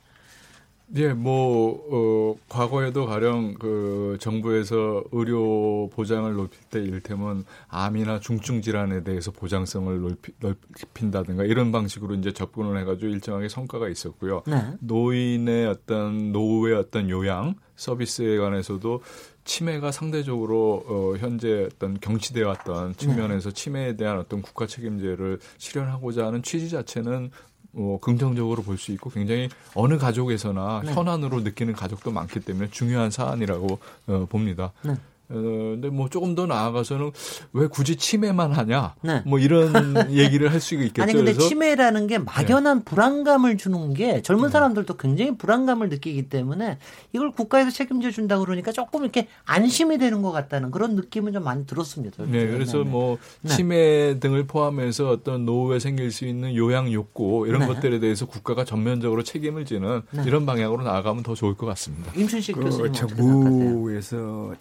[0.94, 9.03] 예, 뭐, 어, 과거에도 가령 그 정부에서 의료 보장을 높일 때 이를테면 암이나 중증 질환에
[9.03, 14.42] 대해서 보장성을 넓히, 넓힌다든가 이런 방식으로 이제 접근을 해가지고 일정하게 성과가 있었고요.
[14.46, 14.75] 네.
[14.81, 19.03] 노인의 어떤 노후의 어떤 요양 서비스에 관해서도
[19.44, 23.55] 치매가 상대적으로 어, 현재 어떤 경치되어 왔던 측면에서 네.
[23.55, 27.31] 치매에 대한 어떤 국가 책임제를 실현하고자 하는 취지 자체는
[27.77, 30.93] 어, 긍정적으로 볼 수 있고 굉장히 어느 가족에서나 네.
[30.93, 34.73] 현안으로 느끼는 가족도 많기 때문에 중요한 사안이라고 어, 봅니다.
[34.83, 34.95] 네.
[35.29, 37.11] 어, 근데 뭐 조금 더 나아가서는
[37.53, 38.95] 왜 굳이 치매만 하냐?
[39.03, 39.23] 네.
[39.27, 39.73] 뭐 이런
[40.11, 41.03] 얘기를 할 수 있겠죠.
[41.03, 42.85] 아니 근데 치매라는 게 막연한 네.
[42.85, 44.53] 불안감을 주는 게 젊은 네.
[44.53, 46.79] 사람들도 굉장히 불안감을 느끼기 때문에
[47.12, 51.67] 이걸 국가에서 책임져 준다 그러니까 조금 이렇게 안심이 되는 것 같다는 그런 느낌은 좀 많이
[51.67, 52.25] 들었습니다.
[52.27, 52.91] 네, 그래서 네, 네.
[52.91, 58.65] 뭐 치매 등을 포함해서 어떤 노후에 생길 수 있는 요양 욕구 이런 것들에 대해서 국가가
[58.65, 62.12] 전면적으로 책임을 지는 이런 방향으로 나아가면 더 좋을 것 같습니다.
[62.17, 64.55] 임춘식 그 교수님 정부에서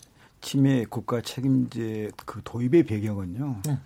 [0.46, 3.62] 치매 국가 책임제 그 도입의 배경은요.
[3.66, 3.80] 네.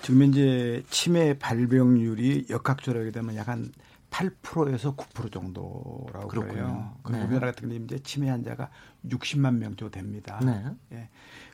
[0.00, 3.70] 지금 현재 치매 발병률이 역학조락이 되면 약 한
[4.08, 6.96] 8%에서 9% 정도라고 그렇고요.
[7.02, 7.22] 그 네.
[7.22, 8.70] 우리나라 같은 경우는 이제 치매 환자가
[9.08, 10.40] 60만 명 정도 됩니다.
[10.42, 10.64] 네.
[10.92, 11.08] 예.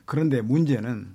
[0.05, 1.13] 그런데 문제는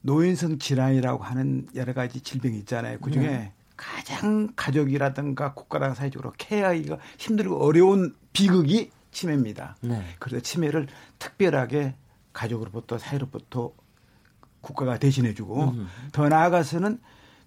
[0.00, 2.98] 노인성 질환이라고 하는 여러 가지 질병이 있잖아요.
[2.98, 3.52] 그 중에 네.
[3.76, 9.76] 가장 가족이라든가 국가랑 사회적으로 케어하기가 힘들고 어려운 비극이 치매입니다.
[9.82, 10.02] 네.
[10.18, 11.94] 그래서 치매를 특별하게
[12.32, 13.72] 가족으로부터 사회로부터
[14.60, 15.88] 국가가 대신해주고 음.
[16.12, 17.00] 더 나아가서는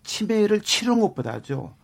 [0.04, 1.76] 치매를 치료는 것보다죠.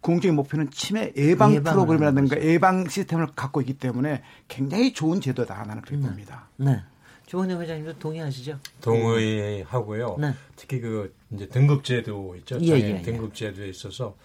[0.00, 5.96] 공적인 목표는 치매 예방 프로그램이라든가 예방 시스템을 갖고 있기 때문에 굉장히 좋은 제도다 나는 그렇게
[6.02, 6.08] 네.
[6.08, 6.48] 봅니다.
[6.56, 6.82] 네.
[7.26, 8.58] 조원영 회장님도 동의하시죠?
[8.80, 10.16] 동의하고요.
[10.18, 10.34] 네.
[10.56, 12.58] 특히 그 이제 등급제도 있죠.
[12.62, 13.02] 예, 예, 예.
[13.02, 14.16] 등급제도에 있어서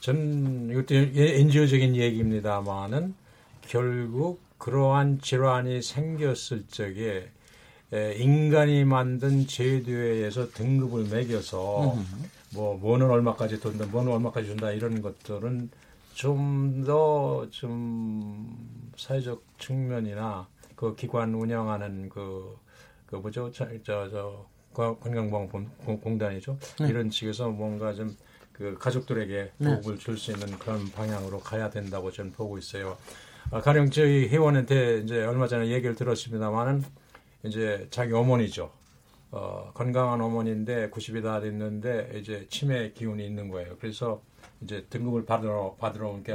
[0.00, 3.14] 전 이것도 NGO적인 얘기입니다만은
[3.60, 7.30] 결국 그러한 질환이 생겼을 적에 에,
[7.92, 11.96] 인간이 만든 제도에 의해서 등급을 매겨서
[12.54, 15.70] 뭐 뭐는 얼마까지 돈다, 뭐는 얼마까지 준다 이런 것들은
[16.14, 22.56] 좀 더좀 좀 사회적 측면이나 그 기관 운영하는 그,
[23.06, 23.50] 그 뭐죠?
[23.52, 26.58] 저, 저, 저 건강보험공단이죠.
[26.80, 26.88] 네.
[26.88, 28.16] 이런 측에서 뭔가 좀
[28.60, 29.80] 그 가족들에게 네.
[29.80, 32.98] 도움을 줄수 있는 그런 방향으로 가야 된다고 저는 보고 있어요.
[33.50, 36.84] 아, 가령 저희 회원한테 이제 얼마 전에 얘기를 들었습니다만은
[37.44, 38.70] 이제 자기 어머니죠.
[39.32, 43.76] 어, 건강한 어머니인데 90이 다 됐는데 이제 치매 기운이 있는 거예요.
[43.80, 44.20] 그래서
[44.60, 46.34] 이제 등급을 받으러 받으러 온게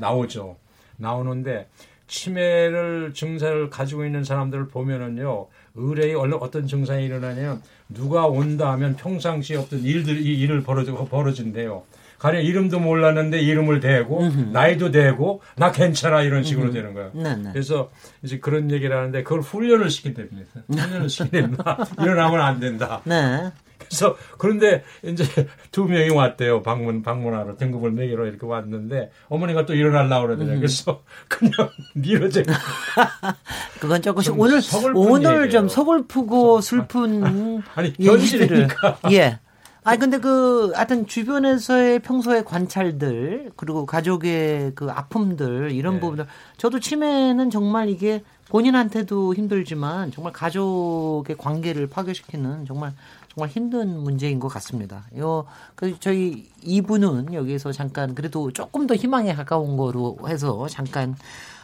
[0.00, 0.56] 나오죠.
[0.96, 1.68] 나오는데
[2.06, 9.80] 치매를 증상을 가지고 있는 사람들을 보면은요 의뢰에 어떤 증상이 일어나냐면 누가 온다 하면 평상시에 없던
[9.80, 11.82] 일들 이 일을 벌어져 벌어진대요.
[12.18, 14.40] 가령 이름도 몰랐는데 이름을 대고 음흠.
[14.52, 16.72] 나이도 대고 나 괜찮아 이런 식으로 음흠.
[16.74, 17.10] 되는 거예요.
[17.14, 17.34] 네네.
[17.42, 17.50] 네.
[17.52, 17.90] 그래서
[18.22, 20.62] 이제 그런 얘기를 하는데 그걸 훈련을 시킨답니다.
[20.68, 21.78] 훈련을 시킨다.
[22.00, 23.00] 일어나면 안 된다.
[23.04, 23.50] 네.
[23.86, 25.24] 그래서 그런데 이제
[25.70, 26.62] 두 명이 왔대요.
[26.62, 30.56] 방문 방문하러 등급을 매기러 이렇게 왔는데 어머니가 또 일어나려고 그러더라고요.
[30.56, 30.60] 음.
[30.60, 31.52] 그래서 그냥
[31.94, 32.42] 미뤄져.
[33.80, 34.60] 그건 조금씩 오늘
[34.94, 35.50] 오늘 얘기예요.
[35.50, 38.98] 좀 서글프고 슬픈 아니 현실이니까.
[39.12, 39.38] 예.
[39.84, 46.00] 아 근데 그 하여튼 주변에서의 평소의 관찰들 그리고 가족의 그 아픔들 이런 네.
[46.00, 52.92] 부분들 저도 치매는 정말 이게 본인한테도 힘들지만 정말 가족의 관계를 파괴시키는 정말
[53.34, 55.06] 정말 힘든 문제인 것 같습니다.
[55.16, 61.16] 요, 그, 저희 2부는 여기서 잠깐 그래도 조금 더 희망에 가까운 거로 해서 잠깐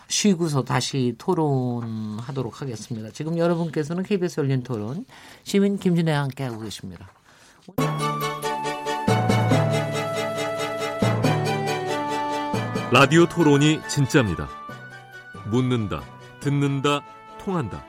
[0.09, 3.11] 쉬고서 다시 토론하도록 하겠습니다.
[3.11, 5.05] 지금 여러분께서는 KBS 열린 토론
[5.43, 7.11] 시민 김진애와 함께하고 계십니다.
[12.91, 14.49] 라디오 토론이 진짜입니다.
[15.51, 16.03] 묻는다,
[16.41, 17.03] 듣는다,
[17.39, 17.85] 통한다.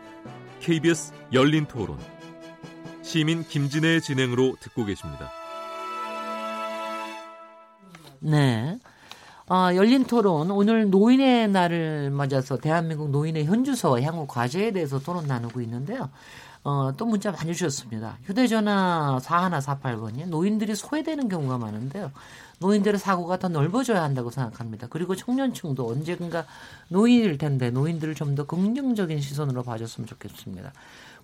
[0.60, 1.98] KBS 열린 토론.
[3.10, 5.32] 시민 김진애의 진행으로 듣고 계십니다.
[8.20, 8.78] 네.
[9.50, 15.60] 어, 열린 토론 오늘 노인의 날을 맞아서 대한민국 노인의 현주소 향후 과제에 대해서 토론 나누고
[15.62, 16.12] 있는데요.
[16.64, 18.20] 어, 또 문자 많이 주셨습니다.
[18.26, 22.12] 휴대전화 4148번이 노인들이 소외되는 경우가 많은데요.
[22.60, 24.86] 노인들의 사고가 더 넓어져야 한다고 생각합니다.
[24.88, 26.46] 그리고 청년층도 언젠가
[26.90, 30.74] 노인일 텐데 노인들을 좀 더 긍정적인 시선으로 봐줬으면 좋겠습니다.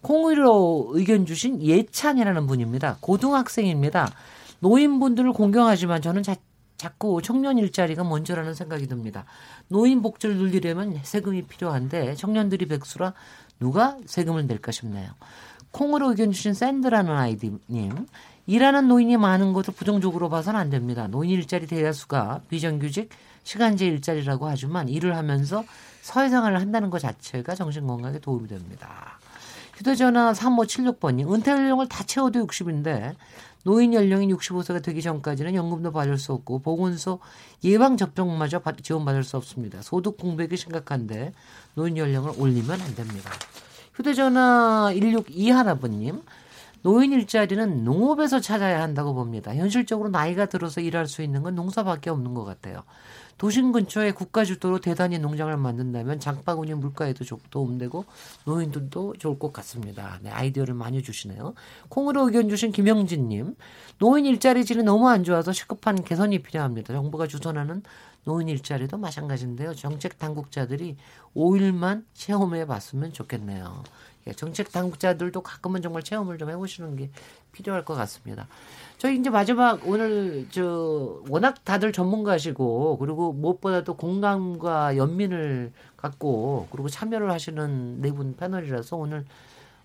[0.02, 2.98] 콩으로 의견 주신 예찬이라는 분입니다.
[3.00, 4.12] 고등학생입니다.
[4.60, 6.36] 노인분들을 공경하지만 저는 자,
[6.78, 9.26] 자꾸 청년 일자리가 먼저라는 생각이 듭니다.
[9.68, 13.14] 노인 복지를 늘리려면 세금이 필요한데 청년들이 백수라
[13.60, 15.10] 누가 세금을 낼까 싶네요.
[15.72, 18.08] 콩으로 의견 주신 샌드라는 아이디님.
[18.48, 21.08] 일하는 노인이 많은 것을 부정적으로 봐서는 안 됩니다.
[21.08, 23.10] 노인 일자리 대다수가 비정규직,
[23.44, 25.64] 시간제 일자리라고 하지만 일을 하면서
[26.02, 29.20] 사회생활을 한다는 것 자체가 정신건강에 도움이 됩니다.
[29.76, 33.16] 휴대전화 3576번님, 은퇴 연령을 다 채워도 60인데
[33.64, 37.20] 노인 연령이 65세가 되기 전까지는 연금도 받을 수 없고 보건소
[37.64, 39.82] 예방 접종마저 지원받을 수 없습니다.
[39.82, 41.34] 소득 공백이 심각한데
[41.74, 43.32] 노인 연령을 올리면 안 됩니다.
[43.96, 46.22] 휴대전화 162 하나번님,
[46.84, 49.56] 노인 일자리는 농업에서 찾아야 한다고 봅니다.
[49.56, 52.84] 현실적으로 나이가 들어서 일할 수 있는 건 농사밖에 없는 것 같아요.
[53.38, 58.06] 도심 근처에 국가 주도로 대단히 농장을 만든다면 장바구니 물가에도 도움 되고
[58.46, 60.20] 노인들도 좋을 것 같습니다.
[60.22, 61.54] 네, 아이디어를 많이 주시네요.
[61.90, 63.56] 콩으로 의견 주신 김영진님,
[64.00, 66.94] 노인 일자리 질이 너무 안 좋아서 시급한 개선이 필요합니다.
[66.94, 67.84] 정부가 주선하는
[68.24, 69.74] 노인 일자리도 마찬가지인데요.
[69.76, 70.98] 정책 당국자들이
[71.36, 73.84] 5일만 체험해 봤으면 좋겠네요.
[74.28, 77.12] 예, 정책 당국자들도 가끔은 정말 체험을 좀 해보시는 게
[77.52, 78.48] 필요할 것 같습니다.
[78.98, 87.30] 저희 이제 마지막 오늘 저 워낙 다들 전문가시고 그리고 무엇보다도 공감과 연민을 갖고 그리고 참여를
[87.32, 89.26] 하시는 네 분 패널이라서 오늘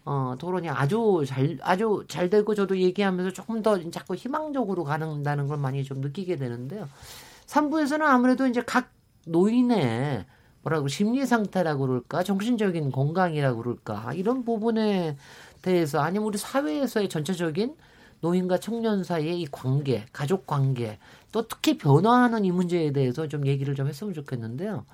[0.06, 5.58] 어, 토론이 아주 잘, 아주 잘 되고 저도 얘기하면서 조금 더 자꾸 희망적으로 가는다는 걸
[5.58, 6.88] 많이 좀 느끼게 되는데요.
[7.46, 8.90] 3부에서는 아무래도 이제 각
[9.26, 10.24] 노인의
[10.62, 15.16] 뭐라고 심리 상태라고 그럴까 정신적인 건강이라고 그럴까 이런 부분에
[15.62, 17.76] 대해서 아니면 우리 사회에서의 전체적인
[18.20, 20.98] 노인과 청년 사이의 이 관계, 가족 관계,
[21.32, 24.84] 또 특히 변화하는 이 문제에 대해서 좀 얘기를 좀 했으면 좋겠는데요.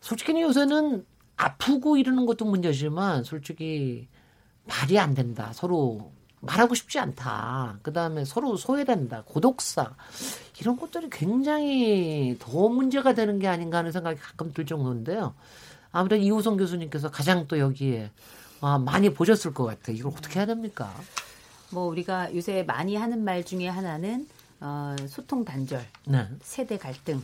[0.00, 1.04] 솔직히 요새는
[1.36, 4.06] 아프고 이러는 것도 문제지만 솔직히
[4.64, 5.50] 말이 안 된다.
[5.52, 7.78] 서로 말하고 싶지 않다.
[7.82, 9.22] 그 다음에 서로 소외된다.
[9.26, 9.94] 고독사.
[10.60, 15.34] 이런 것들이 굉장히 더 문제가 되는 게 아닌가 하는 생각이 가끔 들 정도인데요.
[15.92, 18.10] 아무래도 이호성 교수님께서 가장 또 여기에
[18.60, 19.96] 아, 많이 보셨을 것 같아요.
[19.96, 20.92] 이걸 어떻게 해야 됩니까?
[21.70, 24.26] 뭐 우리가 요새 많이 하는 말 중에 하나는
[24.60, 26.28] 어, 소통 단절, 네.
[26.40, 27.20] 세대 갈등,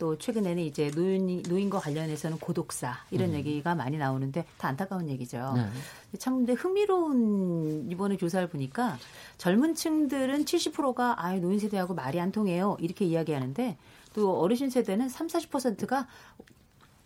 [0.00, 3.34] 또 최근에는 이제 노인 노인과 관련해서는 고독사 이런 음.
[3.34, 5.52] 얘기가 많이 나오는데 다 안타까운 얘기죠.
[5.54, 6.18] 네.
[6.18, 8.98] 참 근데 흥미로운 이번에 조사를 보니까
[9.36, 13.76] 젊은 층들은 70%가 아 노인 세대하고 말이 안 통해요 이렇게 이야기하는데
[14.14, 16.08] 또 어르신 세대는 3, 40%가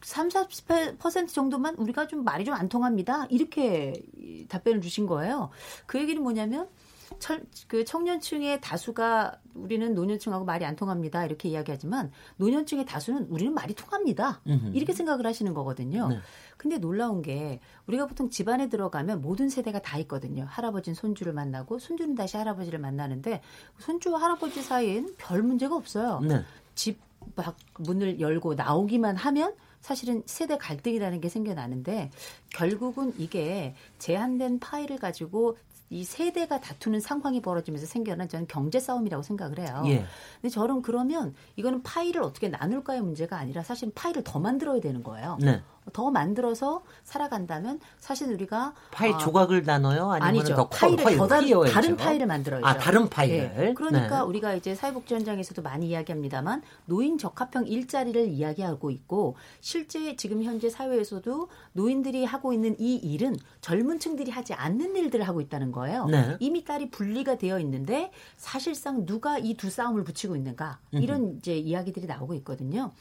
[0.03, 3.27] 3, 40% 정도만 우리가 좀 말이 좀 안 통합니다.
[3.27, 4.01] 이렇게
[4.49, 5.51] 답변을 주신 거예요.
[5.87, 6.69] 그 얘기는 뭐냐면
[7.19, 11.25] 철, 그 청년층의 다수가 우리는 노년층하고 말이 안 통합니다.
[11.25, 14.41] 이렇게 이야기하지만 노년층의 다수는 우리는 말이 통합니다.
[14.47, 14.71] 음흠.
[14.75, 16.09] 이렇게 생각을 하시는 거거든요.
[16.09, 16.19] 네.
[16.57, 20.47] 근데 놀라운 게 우리가 보통 집안에 들어가면 모든 세대가 다 있거든요.
[20.49, 23.43] 할아버지는 손주를 만나고 손주는 다시 할아버지를 만나는데
[23.79, 26.21] 손주와 할아버지 사이엔 별 문제가 없어요.
[26.21, 26.43] 네.
[26.75, 32.11] 집밖 문을 열고 나오기만 하면 사실은 세대 갈등이라는 게 생겨나는데
[32.51, 35.59] 결국은 이게 제한된 파일을 가지고
[35.91, 39.83] 이 세대가 다투는 상황이 벌어지면서 생겨난 저는 경제 싸움이라고 생각을 해요.
[39.87, 40.05] 예.
[40.41, 45.39] 근데 저는 그러면 이거는 파일을 어떻게 나눌까의 문제가 아니라 사실 파일을 더 만들어야 되는 거예요.
[45.41, 45.63] 네.
[45.93, 50.11] 더 만들어서 살아간다면 사실 우리가 파일 어, 조각을 나눠요?
[50.13, 52.65] 아니면 더 파일을 파일, 더 다른, 다른 파일을 만들어요.
[52.65, 53.55] 아 다른 파일을.
[53.57, 53.75] 네.
[53.75, 54.25] 그러니까 네.
[54.25, 61.49] 우리가 이제 사회복지 현장에서도 많이 이야기합니다만 노인 적합형 일자리를 이야기하고 있고 실제 지금 현재 사회에서도
[61.73, 66.07] 노인들이 하고 있는 이 일은 젊은층들이 하지 않는 일들을 하고 있다는 거예요.
[66.07, 66.37] 네.
[66.41, 72.07] 이미 딸이 분리가 되어 있는데 사실상 누가 이 두 싸움을 붙이고 있는가 이런 이제 이야기들이
[72.07, 72.93] 나오고 있거든요.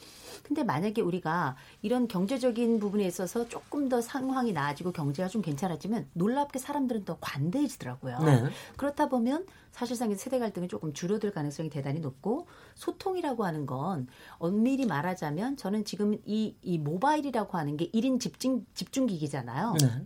[0.43, 6.59] 근데 만약에 우리가 이런 경제적인 부분에 있어서 조금 더 상황이 나아지고 경제가 좀 괜찮아지면 놀랍게
[6.59, 8.19] 사람들은 더 관대해지더라고요.
[8.19, 8.43] 네.
[8.78, 14.07] 그렇다 보면 사실상 세대 갈등이 조금 줄어들 가능성이 대단히 높고 소통이라고 하는 건
[14.38, 19.74] 엄밀히 말하자면 저는 지금 이, 이 모바일이라고 하는 게 1인 집중, 집중기기잖아요.
[19.82, 20.05] 네.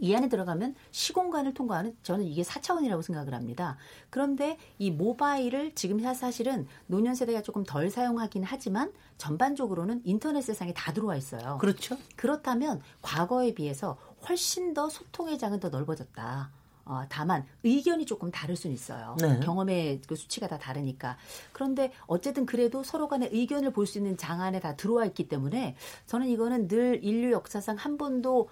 [0.00, 3.76] 이 안에 들어가면 시공간을 통과하는 저는 이게 4차원이라고 생각을 합니다.
[4.10, 10.92] 그런데 이 모바일을 지금 사실은 노년 세대가 조금 덜 사용하긴 하지만 전반적으로는 인터넷 세상에 다
[10.92, 11.58] 들어와 있어요.
[11.60, 11.96] 그렇죠.
[12.16, 16.50] 그렇다면 과거에 비해서 훨씬 더 소통의 장은 더 넓어졌다.
[16.90, 19.14] 어, 다만 의견이 조금 다를 수는 있어요.
[19.20, 19.40] 네.
[19.40, 21.18] 경험의 그 수치가 다 다르니까.
[21.52, 25.76] 그런데 어쨌든 그래도 서로 간의 의견을 볼 수 있는 장 안에 다 들어와 있기 때문에
[26.06, 28.48] 저는 이거는 늘 인류 역사상 한 번도 어,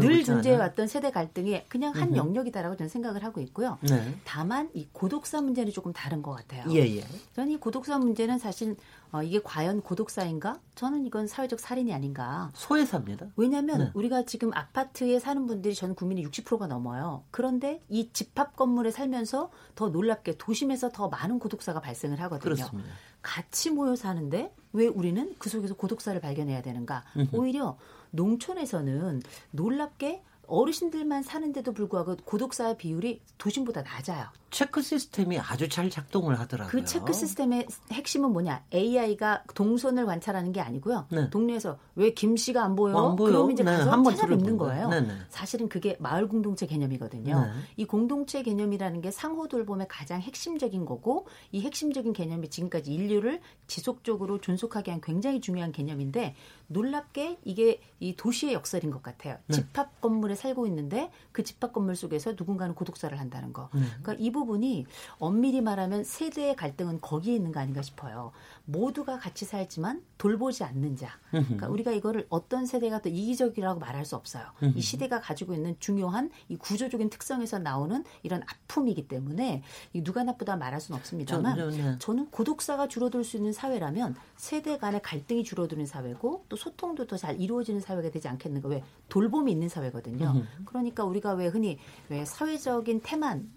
[0.00, 2.16] 늘 존재해왔던 세대 갈등의 그냥 한 음흠.
[2.16, 3.78] 영역이다라고 저는 생각을 하고 있고요.
[3.82, 4.14] 네.
[4.24, 6.64] 다만 이 고독사 문제는 조금 다른 것 같아요.
[6.70, 7.04] 예, 예.
[7.34, 8.76] 저는 이 고독사 문제는 사실
[9.12, 10.58] 어, 이게 과연 고독사인가?
[10.74, 12.50] 저는 이건 사회적 살인이 아닌가.
[12.54, 13.26] 소외사입니다.
[13.36, 13.90] 왜냐하면 네.
[13.94, 17.22] 우리가 지금 아파트에 사는 분들이 전 국민의 60%가 넘어요.
[17.30, 22.54] 그런데 이 집합 건물에 살면서 더 놀랍게 도심에서 더 많은 고독사가 발생을 하거든요.
[22.54, 22.90] 그렇습니다.
[23.22, 27.04] 같이 모여 사는데 왜 우리는 그 속에서 고독사를 발견해야 되는가?
[27.32, 27.78] 오히려
[28.14, 34.28] 농촌에서는 놀랍게 어르신들만 사는데도 불구하고 고독사 비율이 도심보다 낮아요.
[34.54, 36.70] 체크 시스템이 아주 잘 작동을 하더라고요.
[36.70, 38.64] 그 체크 시스템의 핵심은 뭐냐?
[38.72, 41.08] AI가 동선을 관찰하는 게 아니고요.
[41.10, 41.28] 네.
[41.28, 42.96] 동네에서 왜 김 씨가 안 보여?
[42.96, 43.32] 안 보여?
[43.32, 44.88] 그러면 이제 네, 가서 찾아뵙는 거예요.
[44.90, 47.40] 네, 네, 사실은 그게 마을 공동체 개념이거든요.
[47.40, 47.50] 네.
[47.76, 54.40] 이 공동체 개념이라는 게 상호 돌봄의 가장 핵심적인 거고 이 핵심적인 개념이 지금까지 인류를 지속적으로
[54.40, 56.36] 존속하게 한 굉장히 중요한 개념인데
[56.68, 59.36] 놀랍게 이게 이 도시의 역설인 것 같아요.
[59.48, 59.56] 네.
[59.56, 63.68] 집합 건물에 살고 있는데 그 집합 건물 속에서 누군가는 고독사를 한다는 거.
[63.70, 64.86] 그러니까 이 부분 부분이
[65.18, 68.32] 엄밀히 말하면 세대의 갈등은 거기에 있는 거 아닌가 싶어요.
[68.66, 71.10] 모두가 같이 살지만 돌보지 않는 자.
[71.30, 74.44] 그러니까 우리가 이거를 어떤 세대가 더 이기적이라고 말할 수 없어요.
[74.74, 79.62] 이 시대가 가지고 있는 중요한 이 구조적인 특성에서 나오는 이런 아픔이기 때문에
[80.02, 81.96] 누가 나쁘다 말할 수는 없습니다만 저, 네.
[81.98, 87.40] 저는 고독사가 줄어들 수 있는 사회라면 세대 간의 갈등이 줄어드는 사회고 또 소통도 더 잘
[87.40, 88.68] 이루어지는 사회가 되지 않겠는가.
[88.68, 90.42] 왜 돌봄이 있는 사회거든요.
[90.64, 91.78] 그러니까 우리가 왜 흔히
[92.08, 93.48] 왜 사회적인 태만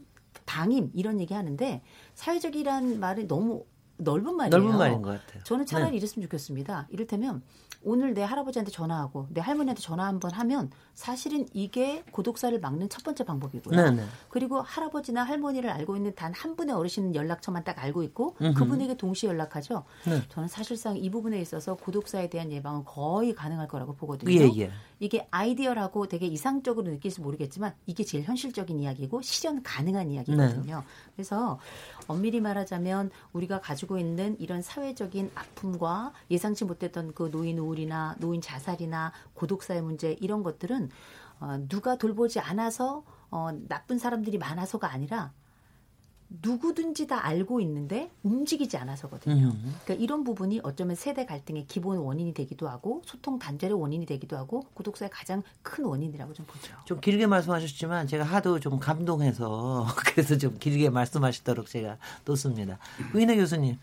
[0.47, 1.83] 방임 이런 얘기 하는데
[2.15, 3.65] 사회적이란 말이 너무
[3.99, 4.63] 넓은 말이에요.
[4.63, 5.43] 넓은 말인 것 같아요.
[5.43, 5.97] 저는 차라리 네.
[5.97, 6.87] 이랬으면 좋겠습니다.
[6.89, 7.41] 이를테면
[7.83, 13.23] 오늘 내 할아버지한테 전화하고 내 할머니한테 전화 한번 하면 사실은 이게 고독사를 막는 첫 번째
[13.23, 13.75] 방법이고요.
[13.75, 14.03] 네 네.
[14.29, 18.53] 그리고 할아버지나 할머니를 알고 있는 단 한 분의 어르신 연락처만 딱 알고 있고 음흠.
[18.53, 19.83] 그분에게 동시에 연락하죠.
[20.05, 20.21] 네.
[20.29, 24.31] 저는 사실상 이 부분에 있어서 고독사에 대한 예방은 거의 가능할 거라고 보거든요.
[24.31, 24.71] 예, 예.
[24.99, 30.77] 이게 아이디어라고 되게 이상적으로 느낄지 모르겠지만 이게 제일 현실적인 이야기고 실현 가능한 이야기거든요.
[30.77, 30.83] 네.
[31.15, 31.59] 그래서
[32.07, 39.11] 엄밀히 말하자면 우리가 가지고 있는 이런 사회적인 아픔과 예상치 못했던 그 노인 우울이나 노인 자살이나
[39.33, 40.89] 고독사의 문제 이런 것들은
[41.39, 45.31] 어, 누가 돌보지 않아서 어, 나쁜 사람들이 많아서가 아니라
[46.29, 49.47] 누구든지 다 알고 있는데 움직이지 않아서거든요.
[49.47, 49.75] 음.
[49.83, 54.65] 그러니까 이런 부분이 어쩌면 세대 갈등의 기본 원인이 되기도 하고 소통 단절의 원인이 되기도 하고
[54.73, 56.73] 구독사의 가장 큰 원인이라고 좀 보죠.
[56.85, 62.77] 좀 길게 말씀하셨지만 제가 하도 좀 감동해서 그래서 좀 길게 말씀하시도록 제가 놓습니다.
[63.13, 63.77] 의인혜 교수님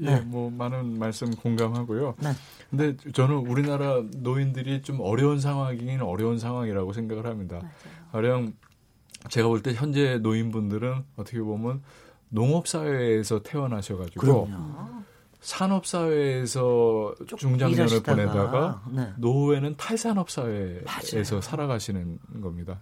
[0.00, 0.20] 예, 네.
[0.20, 2.14] 뭐 많은 말씀 공감하고요.
[2.20, 2.30] 네.
[2.70, 7.60] 근데 저는 우리나라 노인들이 좀 어려운 상황이긴 어려운 상황이라고 생각을 합니다.
[8.12, 8.54] 가령
[9.28, 11.82] 제가 볼 때 현재 노인분들은 어떻게 보면
[12.28, 14.48] 농업 사회에서 태어나셔가지고
[15.40, 19.08] 산업 사회에서 중장년을 보내다가 네.
[19.16, 22.80] 노후에는 탈산업 사회에서 살아가시는 겁니다.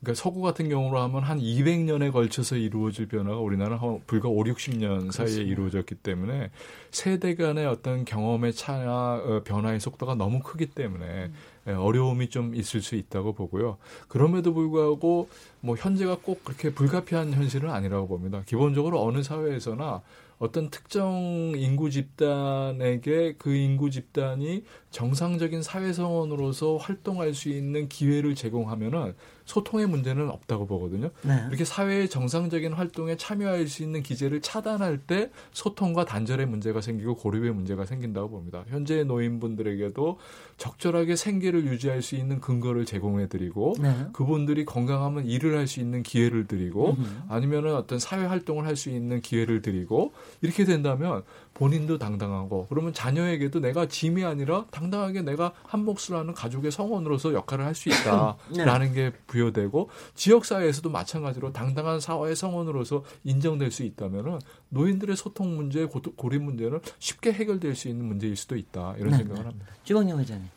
[0.00, 5.26] 그러니까 서구 같은 경우로 하면 한 200년에 걸쳐서 이루어질 변화가 우리나라는 불과 5, 60년 사이에
[5.26, 5.52] 그렇습니다.
[5.52, 6.50] 이루어졌기 때문에
[6.90, 11.34] 세대 간의 어떤 경험의 차나 어, 변화의 속도가 너무 크기 때문에 음.
[11.66, 13.76] 예, 어려움이 좀 있을 수 있다고 보고요.
[14.08, 15.28] 그럼에도 불구하고
[15.60, 18.42] 뭐 현재가 꼭 그렇게 불가피한 현실은 아니라고 봅니다.
[18.46, 20.02] 기본적으로 어느 사회에서나
[20.40, 29.14] 어떤 특정 인구 집단에게 그 인구 집단이 정상적인 사회성원으로서 활동할 수 있는 기회를 제공하면은
[29.50, 31.10] 소통의 문제는 없다고 보거든요.
[31.22, 31.44] 네.
[31.48, 37.52] 이렇게 사회의 정상적인 활동에 참여할 수 있는 기제를 차단할 때 소통과 단절의 문제가 생기고 고립의
[37.52, 38.64] 문제가 생긴다고 봅니다.
[38.68, 40.18] 현재 노인분들에게도
[40.56, 44.06] 적절하게 생계를 유지할 수 있는 근거를 제공해 드리고 네.
[44.12, 46.96] 그분들이 건강하면 일을 할 수 있는 기회를 드리고
[47.28, 51.22] 아니면은 어떤 사회 활동을 할 수 있는 기회를 드리고 이렇게 된다면
[51.60, 57.66] 본인도 당당하고 그러면 자녀에게도 내가 짐이 아니라 당당하게 내가 한 몫을 하는 가족의 성원으로서 역할을
[57.66, 58.94] 할 수 있다라는 네.
[58.94, 64.38] 게 부여되고 지역 사회에서도 마찬가지로 당당한 사회의 성원으로서 인정될 수 있다면은
[64.70, 69.18] 노인들의 소통 문제, 고립 문제는 쉽게 해결될 수 있는 문제일 수도 있다 이런 네.
[69.18, 69.66] 생각을 합니다.
[69.84, 70.48] 주광영 회장님.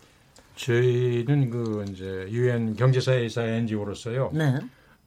[0.55, 4.31] 저희는 그 이제 유엔 경제사회이사 NGO로서요.
[4.33, 4.57] 네.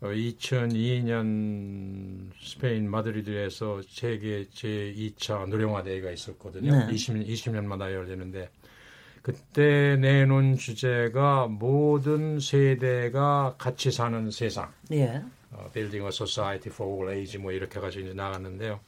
[0.01, 6.87] 2002년 어, 스페인 마드리드에서 세계 제2차 노령화 대회가 있었거든요.
[6.87, 6.93] 네.
[6.93, 8.51] 20, 20년마다 열리는데
[9.23, 14.73] 그때 내놓은 주제가 모든 세대가 같이 사는 세상.
[14.93, 15.23] 예.
[15.51, 18.79] 어, Building a Society for All Age 뭐 이렇게 가지고 이제 나갔는데요.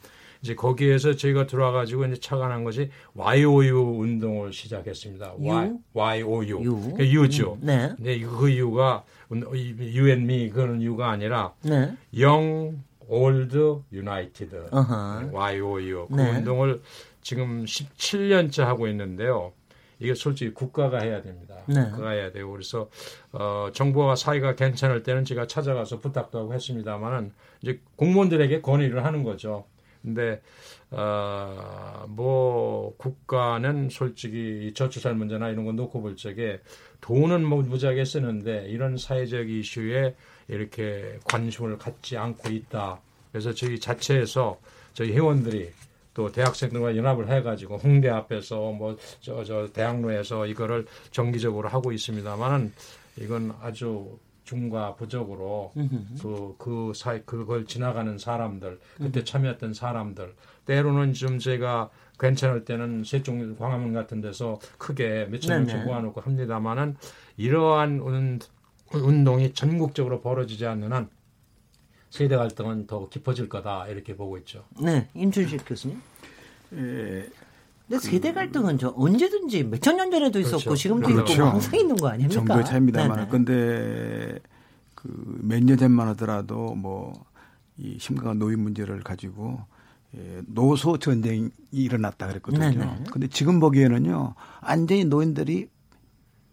[0.42, 5.34] 이제 거기에서 저희가 들어와가지고 이제 착안한 것이 YOU 운동을 시작했습니다.
[5.38, 6.64] Y, YOU.
[6.64, 6.94] U.
[6.96, 7.54] 그 U죠.
[7.54, 7.94] 음, 네.
[7.98, 8.20] 네.
[8.20, 11.94] 그 이유가 You and Me 그런 이유가 아니라 네.
[12.14, 12.78] Young,
[13.08, 13.56] Old,
[13.92, 14.56] United.
[14.70, 15.30] Uh-huh.
[15.32, 16.06] YOU.
[16.08, 16.30] 그 네.
[16.36, 16.80] 운동을
[17.22, 19.52] 지금 17년째 하고 있는데요.
[20.00, 21.56] 이게 솔직히 국가가 해야 됩니다.
[21.66, 21.84] 네.
[21.84, 22.50] 국가가 해야 돼요.
[22.50, 22.88] 그래서
[23.32, 27.32] 어, 정부와 사회가 괜찮을 때는 제가 찾아가서 부탁도 하고 했습니다만은
[27.62, 29.64] 이제 공무원들에게 건의를 하는 거죠.
[30.02, 30.40] 근데
[30.90, 36.60] 어, 뭐 국가는 솔직히 저출산 문제나 이런 거 놓고 볼 적에
[37.00, 40.14] 돈은 뭐 무지하게 쓰는데 이런 사회적 이슈에
[40.48, 43.00] 이렇게 관심을 갖지 않고 있다.
[43.32, 44.58] 그래서 저희 자체에서
[44.94, 45.70] 저희 회원들이
[46.14, 52.72] 또 대학생들과 연합을 해가지고 홍대 앞에서 뭐 저 저 대학로에서 이거를 정기적으로 하고 있습니다만은
[53.20, 54.18] 이건 아주
[54.48, 55.72] 중과 부적으로
[56.22, 60.34] 그, 그 사이, 그걸 지나가는 사람들, 그때 참여했던 사람들,
[60.64, 66.96] 때로는 좀 제가 괜찮을 때는 세종 광화문 같은 데서 크게 몇천 명씩 모아놓고 합니다만은
[67.36, 68.40] 이러한 운,
[68.92, 71.10] 운동이 전국적으로 벌어지지 않는 한
[72.08, 74.64] 세대 갈등은 더 깊어질 거다 이렇게 보고 있죠.
[74.80, 76.00] 네, 임춘식 교수님.
[76.72, 77.26] 예,
[77.88, 80.76] 근데 세대 갈등은 저 언제든지 몇천 년 전에도 있었고 그렇죠.
[80.76, 81.32] 지금도 그렇죠.
[81.32, 82.34] 있고 항상 있는 거 아닙니까?
[82.34, 84.38] 정도의 차이입니다만 근데
[84.94, 85.08] 그
[85.42, 87.28] 몇 년 전만 하더라도 뭐
[87.80, 89.60] 이 심각한 노인 문제를 가지고
[90.16, 92.70] 예, 노소 전쟁이 일어났다 그랬거든요.
[92.70, 93.04] 네네.
[93.12, 94.34] 근데 지금 보기에는요,
[94.66, 95.68] 완전히 노인들이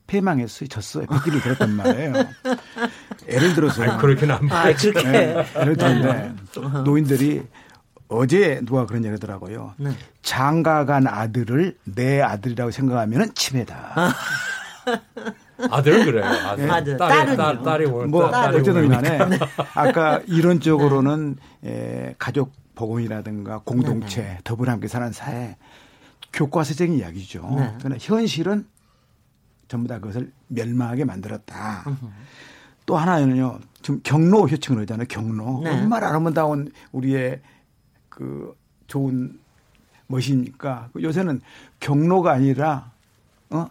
[0.06, 0.68] 패망했어요.
[0.70, 1.08] 졌어요.
[1.08, 2.14] 백기를 들었단 말이에요.
[3.28, 3.82] 예를 들어서.
[3.82, 5.02] 아니, 그렇게는 안 아, 그렇게.
[5.12, 6.34] 네, 예를 들는데
[6.84, 7.42] 노인들이
[8.08, 9.74] 어제 누가 그런 얘기 하더라고요.
[9.78, 9.92] 네.
[10.22, 14.14] 장가간 아들을 내 아들이라고 생각하면 치매다.
[15.72, 16.26] 아들은 그래요.
[16.26, 16.72] 아들.
[16.72, 16.98] 아들.
[16.98, 19.20] 딸이, 딸, 딸이 뭐, 어쨌든 간에
[19.74, 22.10] 아까 이론적으로는 네.
[22.10, 24.40] 에, 가족 복음이라든가 공동체, 네 네.
[24.44, 25.56] 더불어 함께 사는 사회
[26.34, 27.56] 교과서적인 이야기죠.
[27.58, 27.74] 네.
[27.80, 28.68] 그러나 현실은
[29.68, 31.84] 전부 다 그것을 멸망하게 만들었다.
[31.88, 32.12] 으흠.
[32.86, 35.08] 또 하나는요, 좀 경로 효칭을 하잖아요.
[35.10, 35.62] 경로.
[35.64, 35.72] 네.
[35.72, 37.42] 얼마나 아름다운 우리의
[38.16, 38.56] 그
[38.88, 39.38] 좋은
[40.08, 41.42] 멋이니까 요새는
[41.82, 42.92] 경로가 아니라
[43.50, 43.68] 어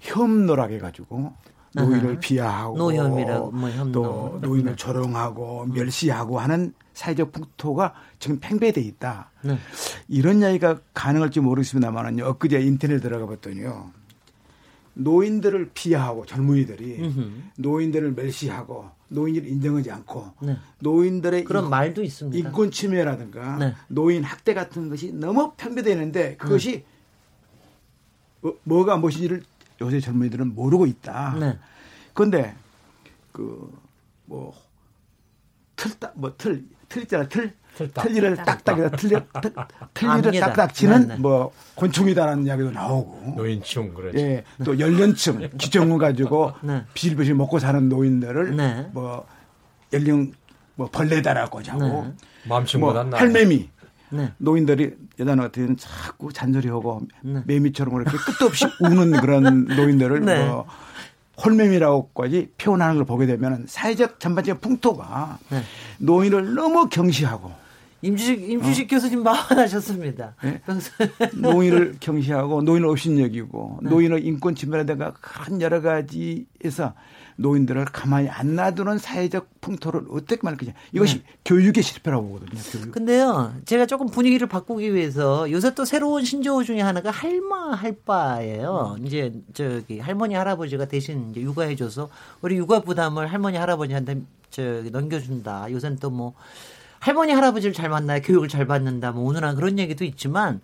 [0.00, 1.34] 혐노라게 가지고
[1.74, 3.92] 노인을 비하하고 노혐이라고 뭐 혐노.
[3.92, 9.30] 또 노인을 조롱하고 멸시하고 하는 사회적 풍토가 지금 팽배돼 있다.
[9.42, 9.58] 네.
[10.08, 12.24] 이런 이야기가 가능할지 모르겠습니다만은요.
[12.24, 13.90] 엊그제 인터넷 들어가 봤더니요.
[14.94, 17.30] 노인들을 비하하고 젊은이들이 음흠.
[17.58, 20.56] 노인들을 멸시하고 노인을 인정하지 않고 네.
[20.80, 22.48] 노인들의 그런 인, 말도 있습니다.
[22.48, 23.74] 인권 침해라든가 네.
[23.88, 26.84] 노인 학대 같은 것이 너무 편배되는데 그것이
[28.42, 28.52] 네.
[28.64, 29.42] 뭐, 가 무엇인지를
[29.80, 31.58] 요새 젊은이들은 모르고 있다.
[32.14, 32.54] 그런데
[33.32, 33.82] 그
[34.32, 34.54] 뭐
[35.76, 36.36] 틀뭐
[36.88, 37.54] 틀있잖아 틀.
[37.78, 39.22] 틀니를 딱딱이다 틀려
[39.94, 41.20] 틀니를 딱딱 치는 네, 네.
[41.20, 44.18] 뭐 곤충이다라는 이야기도 나오고 노인층 그렇죠.
[44.18, 46.84] 예, 또 연령층 기정을 가지고 네.
[46.94, 48.90] 비실비실 먹고 사는 노인들을 네.
[48.92, 49.26] 뭐
[49.92, 50.32] 연령
[50.74, 52.78] 뭐 벌레다라고 하고 네.
[52.78, 53.70] 뭐 할매미
[54.10, 54.32] 네.
[54.36, 60.66] 노인들이 여자 같은 자꾸 잔소리하고 매미처럼 그렇게 끝도 없이 우는 그런 노인들을 뭐
[61.42, 65.62] 홀매미라고까지 표현하는 걸 보게 되면 사회적 전반적인 풍토가 네.
[65.98, 67.61] 노인을 너무 경시하고
[68.02, 68.86] 임주식 임주식 어?
[68.90, 70.34] 교수님 마흔하셨습니다.
[70.42, 70.60] 네?
[71.34, 73.90] 노인을 경시하고 노인을 업신여기고 네.
[73.90, 76.94] 노인을 인권 침해라든가 그런 여러 가지에서
[77.36, 80.76] 노인들을 가만히 안 놔두는 사회적 풍토를 어떻게 만들 거냐.
[80.92, 81.22] 이것이 네.
[81.44, 82.60] 교육의 실패라고 보거든요.
[82.72, 82.92] 교육.
[82.92, 88.96] 근데요, 제가 조금 분위기를 바꾸기 위해서 요새 또 새로운 신조어 중에 하나가 할마 할바예요.
[88.98, 89.06] 음.
[89.06, 92.10] 이제 저기 할머니 할아버지가 대신 이제 육아해줘서
[92.42, 95.70] 우리 육아 부담을 할머니 할아버지한테 저기 넘겨준다.
[95.72, 96.34] 요새는 또뭐
[97.02, 99.10] 할머니 할아버지를 잘 만나야 교육을 잘 받는다.
[99.10, 100.60] 뭐 오늘한 그런 얘기도 있지만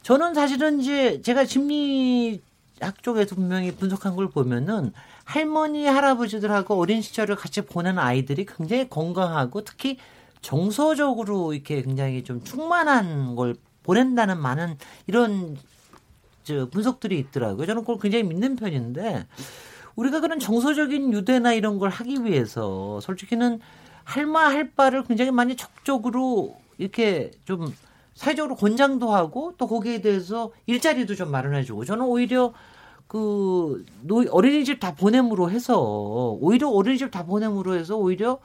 [0.00, 7.60] 저는 사실은 이제 제가 심리학 쪽에서 분명히 분석한 걸 보면은 할머니 할아버지들하고 어린 시절을 같이
[7.60, 9.98] 보낸 아이들이 굉장히 건강하고 특히
[10.40, 15.58] 정서적으로 이렇게 굉장히 좀 충만한 걸 보낸다는 많은 이런
[16.44, 17.66] 저 분석들이 있더라고요.
[17.66, 19.26] 저는 그걸 굉장히 믿는 편인데
[19.96, 23.60] 우리가 그런 정서적인 유대나 이런 걸 하기 위해서 솔직히는
[24.04, 27.72] 할마 할 바를 굉장히 많이 적극적으로 이렇게 좀
[28.14, 32.52] 사회적으로 권장도 하고 또 거기에 대해서 일자리도 좀 마련해주고 저는 오히려
[33.06, 33.84] 그
[34.30, 38.38] 어린이집 다 보냄으로 해서 오히려 어린이집 다 보냄으로 해서 오히려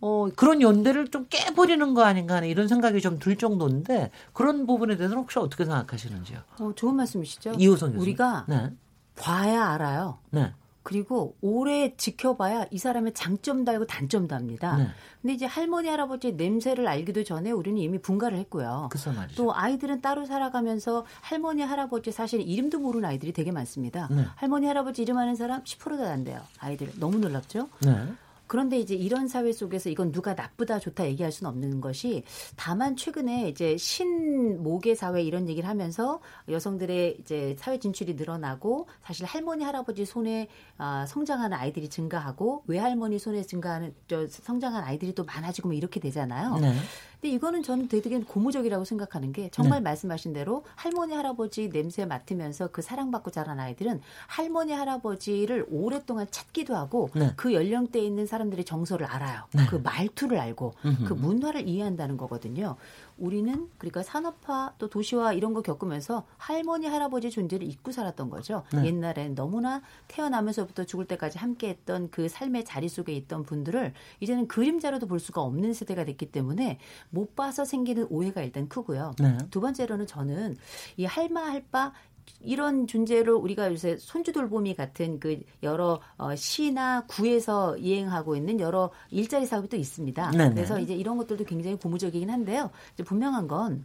[0.00, 4.96] 어 그런 연대를 좀 깨버리는 거 아닌가 하는 이런 생각이 좀 들 정도인데 그런 부분에
[4.96, 6.38] 대해서는 혹시 어떻게 생각하시는지요?
[6.60, 7.54] 어 좋은 말씀이시죠.
[7.58, 8.70] 이호성 교수 우리가 네.
[9.16, 10.18] 봐야 알아요.
[10.30, 10.52] 네.
[10.88, 14.78] 그리고 오래 지켜봐야 이 사람의 장점도 알고 단점도 압니다.
[14.78, 14.86] 네.
[15.20, 18.88] 근데 이제 할머니 할아버지의 냄새를 알기도 전에 우리는 이미 분가를 했고요.
[19.36, 24.08] 또 아이들은 따로 살아가면서 할머니 할아버지 사실 이름도 모르는 아이들이 되게 많습니다.
[24.10, 24.24] 네.
[24.36, 26.40] 할머니 할아버지 이름 아는 사람 10%도 안 돼요.
[26.58, 27.68] 아이들 너무 놀랍죠?
[27.80, 28.06] 네.
[28.48, 32.24] 그런데 이제 이런 사회 속에서 이건 누가 나쁘다 좋다 얘기할 수는 없는 것이
[32.56, 39.64] 다만 최근에 이제 신모계 사회 이런 얘기를 하면서 여성들의 이제 사회 진출이 늘어나고 사실 할머니
[39.64, 45.76] 할아버지 손에 아, 성장하는 아이들이 증가하고 외할머니 손에 증가하는 저 성장한 아이들이 또 많아지고 뭐
[45.76, 46.56] 이렇게 되잖아요.
[46.56, 46.74] 네.
[47.20, 49.84] 근데 이거는 저는 되게 고무적이라고 생각하는 게 정말 네.
[49.84, 57.10] 말씀하신 대로 할머니 할아버지 냄새 맡으면서 그 사랑받고 자란 아이들은 할머니 할아버지를 오랫동안 찾기도 하고
[57.14, 57.32] 네.
[57.36, 59.44] 그 연령대에 있는 사람 들의 정서를 알아요.
[59.52, 59.66] 네.
[59.66, 61.04] 그 말투를 알고 음흠.
[61.04, 62.76] 그 문화를 이해한다는 거거든요.
[63.16, 68.62] 우리는 그러니까 산업화 또 도시화 이런 거 겪으면서 할머니 할아버지 존재를 잊고 살았던 거죠.
[68.72, 68.86] 네.
[68.86, 75.18] 옛날엔 너무나 태어나면서부터 죽을 때까지 함께했던 그 삶의 자리 속에 있던 분들을 이제는 그림자로도 볼
[75.18, 76.78] 수가 없는 세대가 됐기 때문에
[77.10, 79.14] 못 봐서 생기는 오해가 일단 크고요.
[79.18, 79.36] 네.
[79.50, 80.56] 두 번째로는 저는
[80.96, 81.92] 이 할마 할바
[82.40, 88.90] 이런 존재로 우리가 요새 손주 돌보미 같은 그 여러 어, 시나 구에서 이행하고 있는 여러
[89.10, 90.30] 일자리 사업이 또 있습니다.
[90.32, 90.54] 네네.
[90.54, 92.70] 그래서 이제 이런 것들도 굉장히 고무적이긴 한데요.
[92.94, 93.84] 이제 분명한 건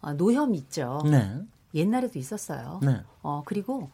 [0.00, 1.02] 어, 노혐 있죠.
[1.04, 1.40] 네.
[1.74, 2.80] 옛날에도 있었어요.
[2.82, 3.00] 네.
[3.22, 3.90] 어 그리고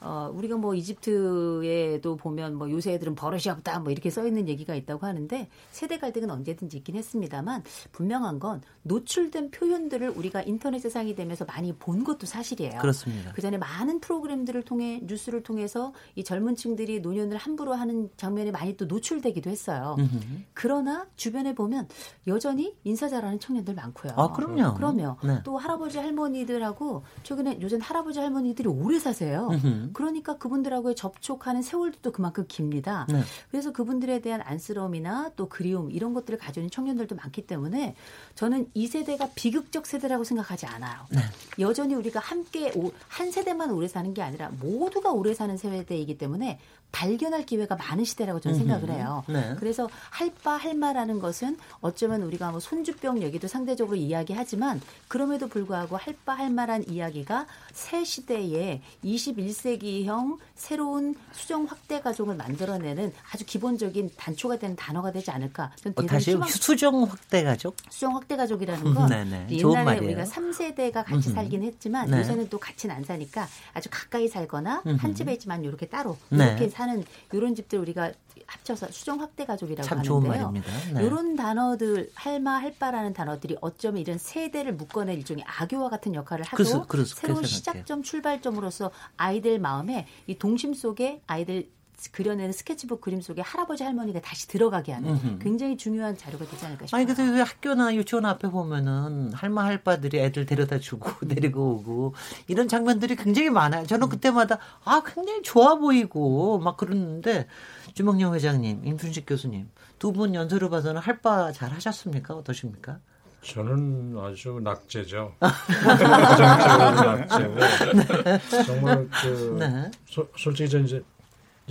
[0.00, 4.74] 어, 우리가 뭐 이집트에도 보면 뭐 요새 애들은 버릇이 없다 뭐 이렇게 써 있는 얘기가
[4.74, 11.44] 있다고 하는데 세대 갈등은 언제든지 있긴 했습니다만 분명한 건 노출된 표현들을 우리가 인터넷 세상이 되면서
[11.46, 12.78] 많이 본 것도 사실이에요.
[12.78, 13.32] 그렇습니다.
[13.32, 18.76] 그 전에 많은 프로그램들을 통해 뉴스를 통해서 이 젊은 층들이 노년을 함부로 하는 장면이 많이
[18.76, 19.96] 또 노출되기도 했어요.
[19.98, 20.18] 음흠.
[20.52, 21.88] 그러나 주변에 보면
[22.26, 24.12] 여전히 인사 잘하는 청년들 많고요.
[24.16, 24.74] 아, 그럼요.
[24.74, 25.16] 그럼요.
[25.24, 25.40] 네.
[25.42, 29.48] 또 할아버지 할머니들하고 최근에 요즘 할아버지 할머니들이 오래 사세요.
[29.50, 29.85] 음흠.
[29.92, 33.06] 그러니까 그분들하고의 접촉하는 세월도 또 그만큼 깁니다.
[33.08, 33.22] 네.
[33.50, 37.94] 그래서 그분들에 대한 안쓰러움이나 또 그리움 이런 것들을 가지고 있는 청년들도 많기 때문에
[38.34, 41.06] 저는 이 세대가 비극적 세대라고 생각하지 않아요.
[41.10, 41.20] 네.
[41.58, 42.72] 여전히 우리가 함께
[43.08, 46.58] 한 세대만 오래 사는 게 아니라 모두가 오래 사는 세대이기 때문에
[46.96, 49.22] 발견할 기회가 많은 시대라고 저는 생각을 해요.
[49.28, 49.54] 네.
[49.58, 56.16] 그래서 할 바 할마라는 것은 어쩌면 우리가 뭐 손주병 얘기도 상대적으로 이야기하지만 그럼에도 불구하고 할
[56.24, 64.74] 바 할마란 이야기가 새 시대에 21세기형 새로운 수정 확대 가족을 만들어내는 아주 기본적인 단초가 되는
[64.76, 65.72] 단어가 되지 않을까.
[65.94, 66.48] 어, 다시 추방...
[66.48, 67.76] 수정 확대 가족?
[67.90, 72.18] 수정 확대 가족이라는 건 음, 옛날에 우리가 3세대가 같이 살긴 했지만 네.
[72.20, 76.46] 요새는 또 같이는 안 사니까 아주 가까이 살거나 한 집에 있지만 이렇게 따로 네.
[76.46, 78.12] 이렇게 사는 이런 집들 우리가
[78.46, 80.52] 합쳐서 수정 확대 가족이라고 하는데요.
[80.52, 81.04] 네.
[81.04, 86.86] 이런 단어들 할마 할바라는 단어들이 어쩌면 이런 세대를 묶어낼 일종의 악교와 같은 역할을 하고 그래서,
[86.86, 91.68] 그래서, 새로운 시작점 출발점으로서 아이들 마음에 이 동심 속에 아이들
[92.12, 95.38] 그려내는 스케치북 그림 속에 할아버지 할머니가 다시 들어가게 하는 음흠.
[95.40, 96.98] 굉장히 중요한 자료가 되지 않을까 싶어요.
[96.98, 102.14] 아니 그래서 학교나 유치원 앞에 보면은 할마 할바들이 애들 데려다 주고 데리고 오고
[102.48, 103.86] 이런 장면들이 굉장히 많아요.
[103.86, 107.46] 저는 그때마다 아 굉장히 좋아 보이고 막 그러는데
[107.94, 109.68] 주먹영 회장님, 임순식 교수님
[109.98, 112.34] 두 분 연설을 봐서는 할바 잘 하셨습니까?
[112.34, 112.98] 어떠십니까?
[113.42, 115.34] 저는 아주 낙제죠.
[115.40, 117.48] 낙제.
[117.48, 118.64] 네.
[118.64, 119.90] 정말 그 네.
[120.06, 121.02] 소, 솔직히 저 이제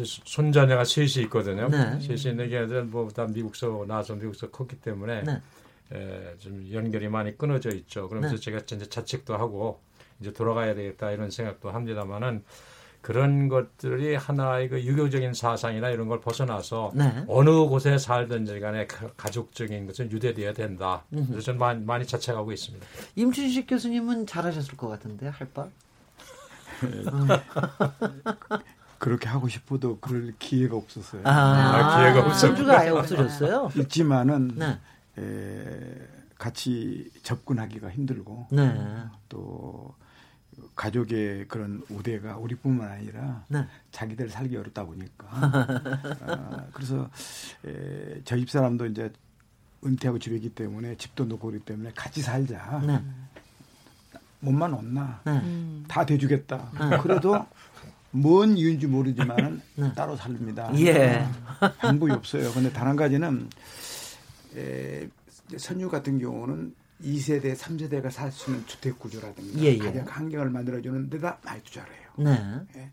[0.04, 1.70] 손자녀가 셋이 있거든요.
[1.70, 2.00] 네.
[2.00, 5.42] 셋이 있는 게 뭐다 미국서 나와서 미국서 컸기 때문에 네.
[5.94, 8.10] 에, 좀 연결이 많이 끊어져 있죠.
[8.10, 8.42] 그러면서 네.
[8.42, 9.80] 제가 이제 자책도 하고
[10.20, 12.44] 이제 돌아가야 되겠다 이런 생각도 합니다만은
[13.02, 17.24] 그런 것들이 하나의 그 유교적인 사상이나 이런 걸 벗어나서 네.
[17.28, 21.04] 어느 곳에 살든지 간에 가족적인 것은 유대돼야 된다.
[21.12, 22.84] 그래서 저는 많이, 많이 자책하고 있습니다.
[23.16, 25.70] 임춘식 교수님은 잘하셨을 것 같은데 할 바?
[29.06, 31.22] 그렇게 하고 싶어도 그럴 기회가 없었어요.
[31.26, 32.56] 아, 아 기회가 없었어요.
[32.56, 33.70] 선주가 아예 없어졌어요?
[33.76, 34.80] 있지만은 네.
[35.20, 36.08] 에,
[36.40, 38.76] 같이 접근하기가 힘들고 네.
[39.30, 39.94] 또
[40.76, 43.68] 가족의 그런 우대가 우리뿐만 아니라 네.
[43.92, 45.28] 자기들 살기 어렵다 보니까
[46.26, 47.08] 아, 그래서
[47.64, 49.14] 에, 저 집 사람도 이제
[49.86, 52.82] 은퇴하고 집에 있기 때문에 집도 놓고 그렇기 때문에 같이 살자.
[52.84, 53.00] 네.
[54.40, 55.84] 몸만 없나 네.
[55.88, 56.72] 다 대주겠다.
[56.90, 56.98] 네.
[56.98, 57.46] 그래도
[58.16, 59.92] 뭔 이유인지 모르지만 네.
[59.94, 60.72] 따로 삽니다.
[60.80, 61.26] 예.
[61.80, 62.52] 방법이 없어요.
[62.54, 63.50] 근데 단 한 가지는
[64.56, 65.08] 에,
[65.58, 69.78] 선유 같은 경우는 2세대, 3세대가 살 수 있는 주택 구조라든가 예, 예.
[69.78, 72.10] 가격 환경을 만들어주는 데다 많이 투자를 해요.
[72.18, 72.80] 네.
[72.80, 72.90] 예.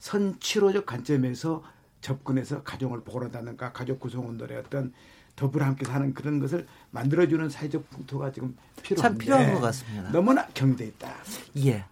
[0.00, 1.62] 선치료적 관점에서
[2.00, 4.92] 접근해서 가정을 보호한다든가 가족 구성원들의 어떤
[5.34, 10.10] 더불어 함께 사는 그런 것을 만들어주는 사회적 풍토가 지금 필요한데 참 필요한 것 같습니다.
[10.10, 11.14] 너무나 경돼 있다.
[11.64, 11.84] 예.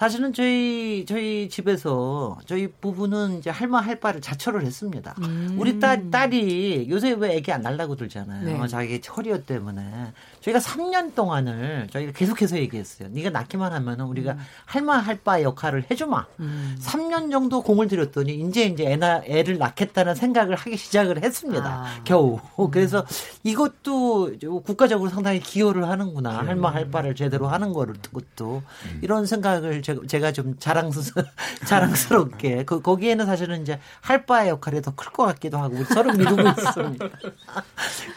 [0.00, 5.14] 사실은 저희 저희 집에서 저희 부부는 이제 할마 할바를 자처를 했습니다.
[5.20, 5.56] 음.
[5.58, 8.62] 우리 딸 딸이 요새 왜 애기 안 날라고 들잖아요.
[8.62, 8.66] 네.
[8.66, 13.10] 자기 처리어 때문에 저희가 3년 동안을 저희가 계속해서 얘기했어요.
[13.10, 14.38] 네가 낳기만 하면은 우리가 음.
[14.64, 16.26] 할마 할바 역할을 해주마.
[16.40, 16.78] 음.
[16.80, 21.66] 3년 정도 공을 들였더니 이제 이제 애나 애를 낳겠다는 생각을 하기 시작을 했습니다.
[21.66, 22.00] 아.
[22.04, 22.40] 겨우.
[22.58, 22.70] 음.
[22.70, 23.04] 그래서
[23.44, 26.38] 이것도 국가적으로 상당히 기여를 하는구나.
[26.38, 28.98] 할마 할바를 제대로 하는 거를 듣고 음.
[29.02, 31.12] 이런 생각을 제가 좀 자랑스,
[31.66, 37.08] 자랑스럽게 그 거기에는 사실은 이제 할바의 역할이 더 클 것 같기도 하고 서로 미루고 있습니다.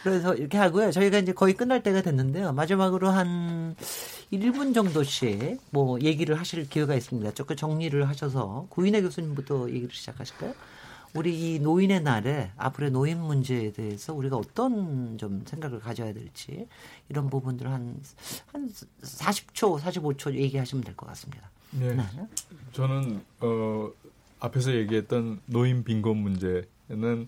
[0.03, 0.91] 그래서 이렇게 하고요.
[0.91, 2.53] 저희가 이제 거의 끝날 때가 됐는데요.
[2.53, 3.75] 마지막으로 한
[4.31, 7.31] 1분 정도씩 뭐 얘기를 하실 기회가 있습니다.
[7.33, 10.53] 조금 정리를 하셔서 구인혜 교수님부터 얘기를 시작하실까요?
[11.15, 16.67] 우리 이 노인의 날에 앞으로의 노인 문제에 대해서 우리가 어떤 좀 생각을 가져야 될지
[17.07, 18.01] 이런 부분들 한,
[18.51, 18.71] 한
[19.03, 21.51] 40초, 45초 얘기하시면 될 것 같습니다.
[21.79, 21.95] 네.
[21.95, 22.03] 네.
[22.71, 23.91] 저는 어
[24.39, 27.27] 앞에서 얘기했던 노인 빈곤 문제는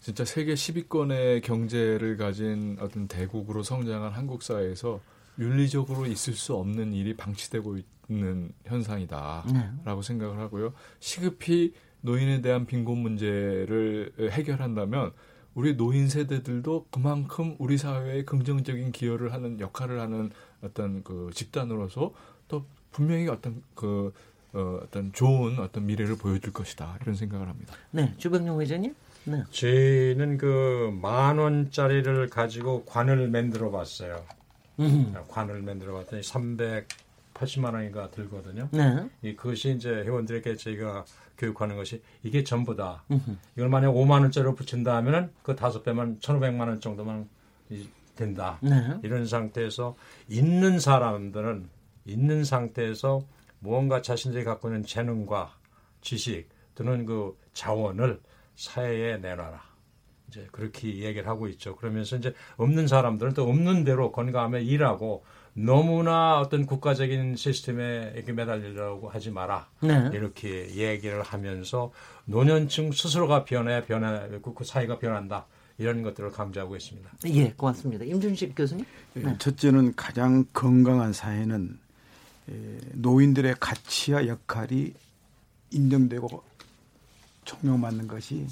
[0.00, 5.00] 진짜 세계 10위권의 경제를 가진 어떤 대국으로 성장한 한국 사회에서
[5.38, 7.78] 윤리적으로 있을 수 없는 일이 방치되고
[8.08, 10.02] 있는 현상이다라고 네.
[10.02, 10.74] 생각을 하고요.
[11.00, 15.12] 시급히 노인에 대한 빈곤 문제를 해결한다면
[15.54, 20.30] 우리 노인 세대들도 그만큼 우리 사회에 긍정적인 기여를 하는 역할을 하는
[20.62, 22.12] 어떤 그 집단으로서
[22.48, 24.12] 또 분명히 어떤 그
[24.54, 27.74] 어, 어떤 좋은 어떤 미래를 보여줄 것이다 이런 생각을 합니다.
[27.90, 28.94] 네, 주병용 회장님.
[29.26, 29.42] 네.
[29.50, 34.24] 저는 그 만 원짜리를 가지고 관을 만들어 봤어요.
[34.80, 35.14] 음.
[35.28, 38.68] 관을 만들어 봤더니 380만 원인가 들거든요.
[38.70, 39.08] 네.
[39.22, 41.04] 이 그것이 이제 회원들에게 저희가
[41.38, 43.04] 교육하는 것이 이게 전부다.
[43.10, 43.36] 음흠.
[43.56, 47.28] 이걸 만약 5만 원짜리로 붙인다 하면은 그 다섯 배만 1,500만 원 정도만
[48.14, 48.58] 된다.
[48.62, 48.98] 네.
[49.02, 49.96] 이런 상태에서
[50.28, 51.68] 있는 사람들은
[52.04, 53.26] 있는 상태에서
[53.58, 55.54] 무언가 자신들이 갖고 있는 재능과
[56.00, 58.20] 지식 또는 그 자원을
[58.56, 59.62] 사회에 내놔라.
[60.28, 61.76] 이제 그렇게 얘기를 하고 있죠.
[61.76, 65.24] 그러면서 이제 없는 사람들은 또 없는 대로 건강하며 일하고
[65.54, 69.68] 너무나 어떤 국가적인 시스템에 이렇게 매달리려고 하지 마라.
[69.80, 70.10] 네.
[70.12, 71.92] 이렇게 얘기를 하면서
[72.24, 75.46] 노년층 스스로가 변해 변해 그, 그 사회가 변한다.
[75.78, 77.10] 이런 것들을 강조하고 있습니다.
[77.26, 78.04] 예, 고맙습니다.
[78.04, 78.84] 임준식 교수님.
[79.14, 79.36] 네.
[79.38, 81.78] 첫째는 가장 건강한 사회는
[82.92, 84.92] 노인들의 가치와 역할이
[85.70, 86.42] 인정되고
[87.44, 88.46] 총명받는 것이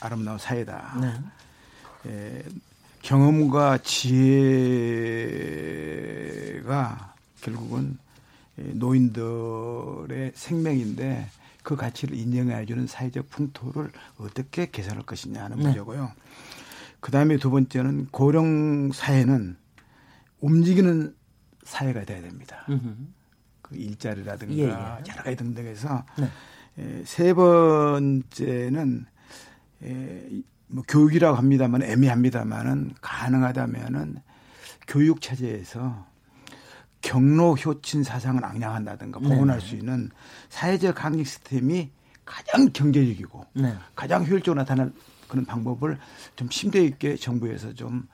[0.00, 0.98] 아름다운 사회다.
[1.00, 1.14] 네.
[2.10, 2.42] 에,
[3.02, 4.24] 경험과 지혜가
[7.40, 7.98] 결국은
[8.56, 11.28] 노인들의 생명인데
[11.62, 15.64] 그 가치를 인정해 주는 사회적 풍토를 어떻게 개선할 것이냐 하는 네.
[15.64, 16.12] 문제고요.
[17.00, 19.56] 그 다음에 두 번째는 고령 사회는
[20.40, 21.14] 움직이는
[21.64, 22.64] 사회가 돼야 됩니다.
[22.68, 22.94] 음흠.
[23.62, 24.68] 그 일자리라든가 예, 예.
[24.68, 26.28] 여러 가지 등등해서 네.
[26.78, 29.06] 에, 세 번째는
[29.82, 34.16] 에, 뭐 교육이라고 합니다만 애매합니다만은 가능하다면은
[34.86, 36.06] 교육 체제에서
[37.00, 39.66] 경로 효친 사상을 악량한다든가 복원할 네.
[39.66, 40.10] 수 있는
[40.48, 41.90] 사회적 강직 시스템이
[42.24, 43.74] 가장 경제적이고 네.
[43.94, 44.92] 가장 효율적으로 나타날
[45.28, 45.98] 그런 방법을
[46.36, 48.06] 좀 심도 있게 정부에서 좀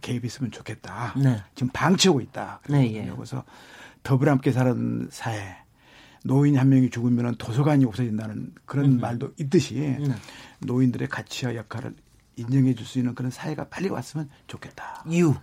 [0.00, 1.14] 개입했으면 좋겠다.
[1.16, 1.42] 네.
[1.54, 2.60] 지금 방치하고 있다.
[2.68, 3.10] 네, 예.
[3.14, 3.44] 그래서
[4.02, 5.56] 더불어 함께 사는 사회
[6.24, 9.00] 노인 한 명이 죽으면 도서관이 없어진다는 그런 음.
[9.00, 10.14] 말도 있듯이 네.
[10.60, 11.94] 노인들의 가치와 역할을
[12.36, 15.04] 인정해 줄 수 있는 그런 사회가 빨리 왔으면 좋겠다.
[15.12, 15.34] 유.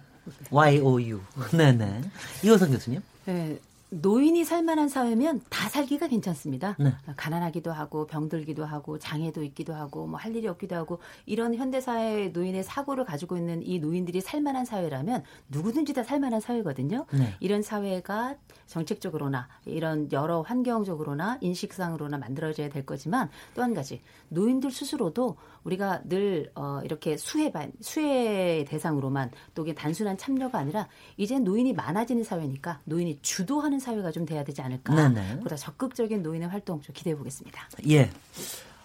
[0.52, 1.20] YOU.
[1.52, 2.02] 네네.
[2.44, 3.02] 이호선 교수님?
[3.26, 3.60] 네.
[3.94, 6.78] 노인이 살만한 사회면 다 살기가 괜찮습니다.
[6.80, 6.94] 네.
[7.18, 12.30] 가난하기도 하고 병들기도 하고 장애도 있기도 하고 뭐 할 일이 없기도 하고 이런 현대 사회
[12.30, 17.06] 노인의 사고를 가지고 있는 이 노인들이 살만한 사회라면 누구든지 다 살만한 사회거든요.
[17.12, 17.34] 네.
[17.42, 18.36] 이런 사회가
[18.68, 26.52] 정책적으로나 이런 여러 환경적으로나 인식상으로나 만들어져야 될 거지만 또 한 가지 노인들 스스로도 우리가 늘
[26.56, 30.88] 어, 이렇게 수혜 반 수혜 대상으로만 또 이게 단순한 참여가 아니라
[31.18, 35.10] 이제 노인이 많아지는 사회니까 노인이 주도하는 사회가 좀 돼야 되지 않을까.
[35.10, 35.40] 네네.
[35.42, 37.70] 보다 적극적인 노인의 활동 좀 기대해 보겠습니다.
[37.90, 38.10] 예.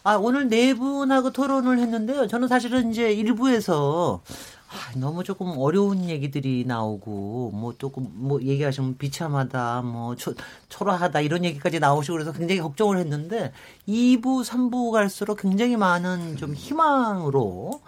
[0.03, 2.29] 아, 오늘 네 분하고 토론을 했는데요.
[2.29, 4.23] 저는 사실은 이제 일부에서
[4.69, 10.35] 아, 너무 조금 어려운 얘기들이 나오고 뭐 조금 뭐 얘기하시면 비참하다 뭐 초,
[10.69, 13.53] 초라하다 이런 얘기까지 나오시고 그래서 굉장히 걱정을 했는데
[13.89, 17.81] 2부 3부 갈수록 굉장히 많은 좀 희망으로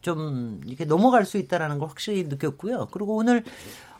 [0.00, 2.88] 좀 이렇게 넘어갈 수 있다라는 걸 확실히 느꼈고요.
[2.90, 3.44] 그리고 오늘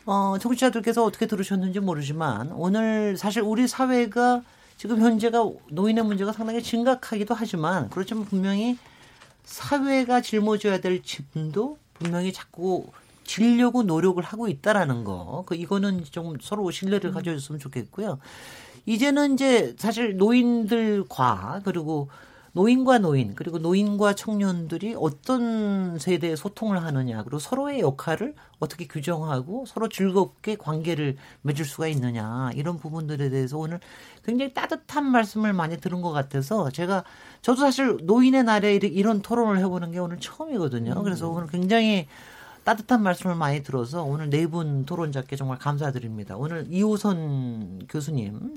[0.05, 4.41] 어 청취자들께서 어떻게 들으셨는지 모르지만 오늘 사실 우리 사회가
[4.75, 8.77] 지금 현재가 노인의 문제가 상당히 심각하기도 하지만 그렇지만 분명히
[9.45, 12.87] 사회가 짊어져야 될 짐도 분명히 자꾸
[13.23, 15.43] 지려고 노력을 하고 있다라는 거.
[15.45, 17.13] 그 이거는 좀 서로 신뢰를 음.
[17.13, 18.19] 가져줬으면 좋겠고요.
[18.85, 22.09] 이제는 이제 사실 노인들과 그리고
[22.55, 29.89] 노인과 노인 그리고 노인과 청년들이 어떤 세대에 소통을 하느냐 그리고 서로의 역할을 어떻게 규정하고 서로
[29.89, 33.79] 즐겁게 관계를 맺을 수가 있느냐 이런 부분들에 대해서 오늘
[34.23, 37.03] 굉장히 따뜻한 말씀을 많이 들은 것 같아서 제가
[37.41, 40.93] 저도 사실 노인의 날에 이런 토론을 해보는 게 오늘 처음이거든요.
[40.93, 41.03] 음.
[41.03, 42.07] 그래서 오늘 굉장히
[42.63, 46.37] 따뜻한 말씀을 많이 들어서 오늘 네 분 토론자께 정말 감사드립니다.
[46.37, 48.55] 오늘 이호선 교수님,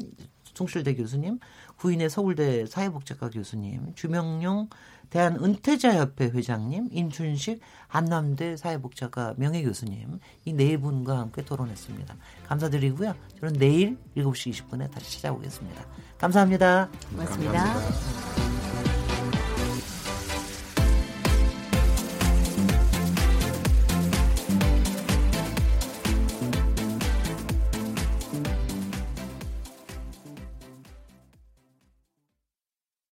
[0.55, 1.39] 송실대 교수님,
[1.77, 4.69] 구인의 서울대 사회복지과 교수님, 주명용
[5.11, 12.17] 대한 은퇴자협회 회장님, 인춘식 한남대 사회복지과 명예교수님 이 네 분과 함께 토론했습니다.
[12.49, 13.15] 감사드리고요.
[13.41, 15.85] 저는 내일 7시 20분에 다시 찾아오겠습니다.
[16.19, 16.89] 감사합니다.
[17.11, 17.53] 고맙습니다.
[17.53, 18.66] 감사합니다.